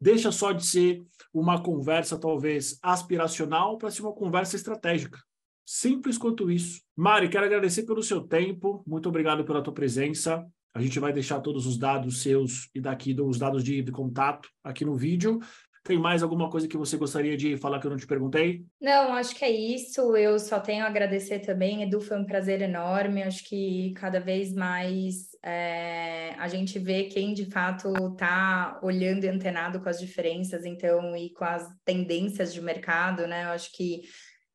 deixa 0.00 0.30
só 0.30 0.52
de 0.52 0.64
ser 0.64 1.02
uma 1.32 1.62
conversa 1.62 2.18
talvez 2.18 2.78
aspiracional 2.82 3.78
para 3.78 3.90
ser 3.90 4.02
uma 4.02 4.12
conversa 4.12 4.56
estratégica. 4.56 5.18
Simples 5.64 6.18
quanto 6.18 6.50
isso. 6.50 6.82
Mari, 6.96 7.28
quero 7.28 7.46
agradecer 7.46 7.84
pelo 7.84 8.02
seu 8.02 8.20
tempo. 8.20 8.82
Muito 8.86 9.08
obrigado 9.08 9.44
pela 9.44 9.62
tua 9.62 9.72
presença. 9.72 10.44
A 10.74 10.80
gente 10.80 10.98
vai 10.98 11.12
deixar 11.12 11.40
todos 11.40 11.66
os 11.66 11.76
dados 11.76 12.22
seus 12.22 12.68
e 12.74 12.80
daqui 12.80 13.14
os 13.20 13.38
dados 13.38 13.62
de, 13.62 13.82
de 13.82 13.92
contato 13.92 14.48
aqui 14.64 14.84
no 14.84 14.96
vídeo. 14.96 15.40
Tem 15.84 15.98
mais 15.98 16.22
alguma 16.22 16.48
coisa 16.48 16.68
que 16.68 16.76
você 16.76 16.96
gostaria 16.96 17.36
de 17.36 17.56
falar 17.56 17.80
que 17.80 17.86
eu 17.86 17.90
não 17.90 17.98
te 17.98 18.06
perguntei? 18.06 18.64
Não, 18.80 19.12
acho 19.14 19.34
que 19.34 19.44
é 19.44 19.50
isso. 19.50 20.16
Eu 20.16 20.38
só 20.38 20.60
tenho 20.60 20.84
a 20.84 20.86
agradecer 20.86 21.40
também. 21.40 21.82
Edu, 21.82 22.00
foi 22.00 22.18
um 22.18 22.24
prazer 22.24 22.62
enorme. 22.62 23.22
Acho 23.22 23.44
que 23.44 23.92
cada 23.96 24.20
vez 24.20 24.54
mais 24.54 25.32
é, 25.42 26.34
a 26.38 26.46
gente 26.46 26.78
vê 26.78 27.04
quem 27.04 27.34
de 27.34 27.46
fato 27.46 27.92
está 28.12 28.78
olhando 28.80 29.24
e 29.24 29.28
antenado 29.28 29.80
com 29.80 29.88
as 29.88 29.98
diferenças, 29.98 30.64
então, 30.64 31.16
e 31.16 31.30
com 31.30 31.44
as 31.44 31.68
tendências 31.84 32.54
de 32.54 32.60
mercado, 32.60 33.26
né? 33.26 33.44
Eu 33.44 33.48
acho 33.48 33.72
que 33.72 34.02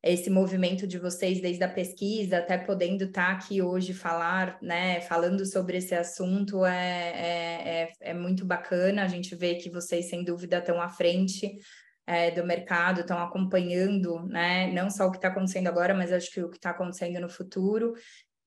esse 0.02 0.30
movimento 0.30 0.86
de 0.86 0.98
vocês 0.98 1.40
desde 1.40 1.64
a 1.64 1.68
pesquisa 1.68 2.38
até 2.38 2.56
podendo 2.56 3.04
estar 3.04 3.26
tá 3.26 3.32
aqui 3.32 3.60
hoje 3.60 3.92
falar, 3.92 4.58
né, 4.62 5.00
falando 5.02 5.44
sobre 5.44 5.78
esse 5.78 5.94
assunto 5.94 6.64
é, 6.64 7.10
é, 7.10 7.82
é, 7.82 7.92
é 8.10 8.14
muito 8.14 8.44
bacana. 8.44 9.02
A 9.02 9.08
gente 9.08 9.34
vê 9.34 9.56
que 9.56 9.68
vocês, 9.68 10.08
sem 10.08 10.22
dúvida, 10.22 10.58
estão 10.58 10.80
à 10.80 10.88
frente 10.88 11.58
é, 12.06 12.30
do 12.30 12.44
mercado, 12.44 13.00
estão 13.00 13.18
acompanhando, 13.18 14.24
né, 14.26 14.72
não 14.72 14.88
só 14.88 15.06
o 15.06 15.10
que 15.10 15.18
está 15.18 15.28
acontecendo 15.28 15.66
agora, 15.66 15.92
mas 15.92 16.12
acho 16.12 16.30
que 16.30 16.42
o 16.42 16.48
que 16.48 16.56
está 16.56 16.70
acontecendo 16.70 17.20
no 17.20 17.28
futuro. 17.28 17.92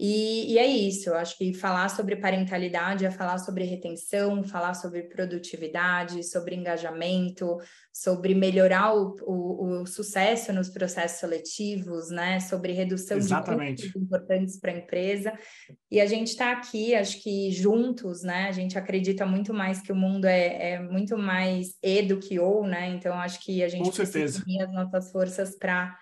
E, 0.03 0.53
e, 0.53 0.57
é 0.57 0.65
isso, 0.65 1.09
eu 1.09 1.15
acho 1.15 1.37
que 1.37 1.53
falar 1.53 1.87
sobre 1.87 2.15
parentalidade 2.15 3.05
é 3.05 3.11
falar 3.11 3.37
sobre 3.37 3.65
retenção, 3.65 4.43
falar 4.43 4.73
sobre 4.73 5.03
produtividade, 5.03 6.23
sobre 6.23 6.55
engajamento, 6.55 7.59
sobre 7.93 8.33
melhorar 8.33 8.95
o, 8.95 9.15
o, 9.21 9.81
o 9.81 9.85
sucesso 9.85 10.51
nos 10.51 10.69
processos 10.69 11.19
seletivos, 11.19 12.09
né? 12.09 12.39
Sobre 12.39 12.73
redução 12.73 13.15
Exatamente. 13.15 13.83
de 13.83 13.93
custos 13.93 14.01
importantes 14.01 14.59
para 14.59 14.71
a 14.71 14.77
empresa. 14.77 15.33
E 15.91 16.01
a 16.01 16.07
gente 16.07 16.29
está 16.29 16.51
aqui, 16.51 16.95
acho 16.95 17.21
que 17.21 17.51
juntos, 17.51 18.23
né? 18.23 18.47
A 18.47 18.51
gente 18.51 18.79
acredita 18.79 19.23
muito 19.23 19.53
mais 19.53 19.83
que 19.83 19.91
o 19.91 19.95
mundo 19.95 20.25
é, 20.25 20.71
é 20.71 20.79
muito 20.79 21.15
mais 21.15 21.77
E 21.79 22.01
do 22.01 22.17
que 22.17 22.39
ou, 22.39 22.65
né? 22.65 22.89
Então, 22.89 23.13
acho 23.19 23.39
que 23.45 23.61
a 23.61 23.69
gente 23.69 23.91
Com 23.91 23.95
precisa 23.95 24.41
unir 24.41 24.63
as 24.63 24.73
nossas 24.73 25.11
forças 25.11 25.55
para 25.55 25.95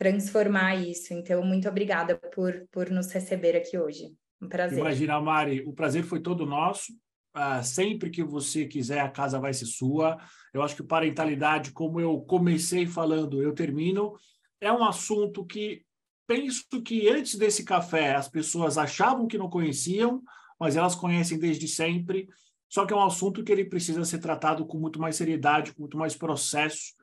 transformar 0.00 0.76
isso. 0.76 1.12
Então, 1.12 1.44
muito 1.44 1.68
obrigada 1.68 2.16
por, 2.16 2.66
por 2.72 2.88
nos 2.88 3.12
receber 3.12 3.54
aqui 3.54 3.76
hoje. 3.76 4.10
Um 4.40 4.48
prazer. 4.48 4.78
Imagina, 4.78 5.20
Mari, 5.20 5.62
o 5.66 5.74
prazer 5.74 6.04
foi 6.04 6.20
todo 6.20 6.46
nosso. 6.46 6.90
Uh, 7.36 7.62
sempre 7.62 8.08
que 8.08 8.24
você 8.24 8.64
quiser, 8.64 9.00
a 9.00 9.10
casa 9.10 9.38
vai 9.38 9.52
ser 9.52 9.66
sua. 9.66 10.16
Eu 10.54 10.62
acho 10.62 10.74
que 10.74 10.82
parentalidade, 10.82 11.72
como 11.72 12.00
eu 12.00 12.18
comecei 12.22 12.86
falando, 12.86 13.42
eu 13.42 13.52
termino, 13.52 14.14
é 14.58 14.72
um 14.72 14.82
assunto 14.82 15.44
que 15.44 15.82
penso 16.26 16.64
que 16.82 17.06
antes 17.10 17.36
desse 17.36 17.62
café 17.62 18.14
as 18.14 18.26
pessoas 18.26 18.78
achavam 18.78 19.26
que 19.26 19.36
não 19.36 19.50
conheciam, 19.50 20.22
mas 20.58 20.76
elas 20.76 20.94
conhecem 20.94 21.38
desde 21.38 21.68
sempre. 21.68 22.26
Só 22.70 22.86
que 22.86 22.94
é 22.94 22.96
um 22.96 23.04
assunto 23.04 23.44
que 23.44 23.52
ele 23.52 23.66
precisa 23.66 24.02
ser 24.02 24.18
tratado 24.18 24.64
com 24.64 24.78
muito 24.78 24.98
mais 24.98 25.16
seriedade, 25.16 25.74
com 25.74 25.82
muito 25.82 25.98
mais 25.98 26.16
processo, 26.16 26.94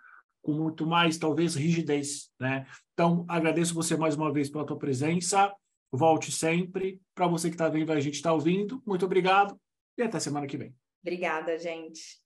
com 0.48 0.54
muito 0.54 0.88
mais, 0.88 1.18
talvez, 1.18 1.56
rigidez, 1.56 2.32
né? 2.40 2.66
Então, 2.94 3.26
agradeço 3.28 3.74
você 3.74 3.98
mais 3.98 4.16
uma 4.16 4.32
vez 4.32 4.50
pela 4.50 4.66
tua 4.66 4.78
presença. 4.78 5.54
Volte 5.92 6.32
sempre. 6.32 7.02
Para 7.14 7.28
você 7.28 7.50
que 7.50 7.56
está 7.56 7.68
vendo, 7.68 7.92
a 7.92 8.00
gente 8.00 8.16
está 8.16 8.32
ouvindo. 8.32 8.82
Muito 8.86 9.06
obrigado 9.06 9.60
e 9.98 10.02
até 10.02 10.22
semana 10.22 10.48
que 10.48 10.56
vem. 10.56 10.74
Obrigada, 11.02 11.60
gente. 11.60 12.22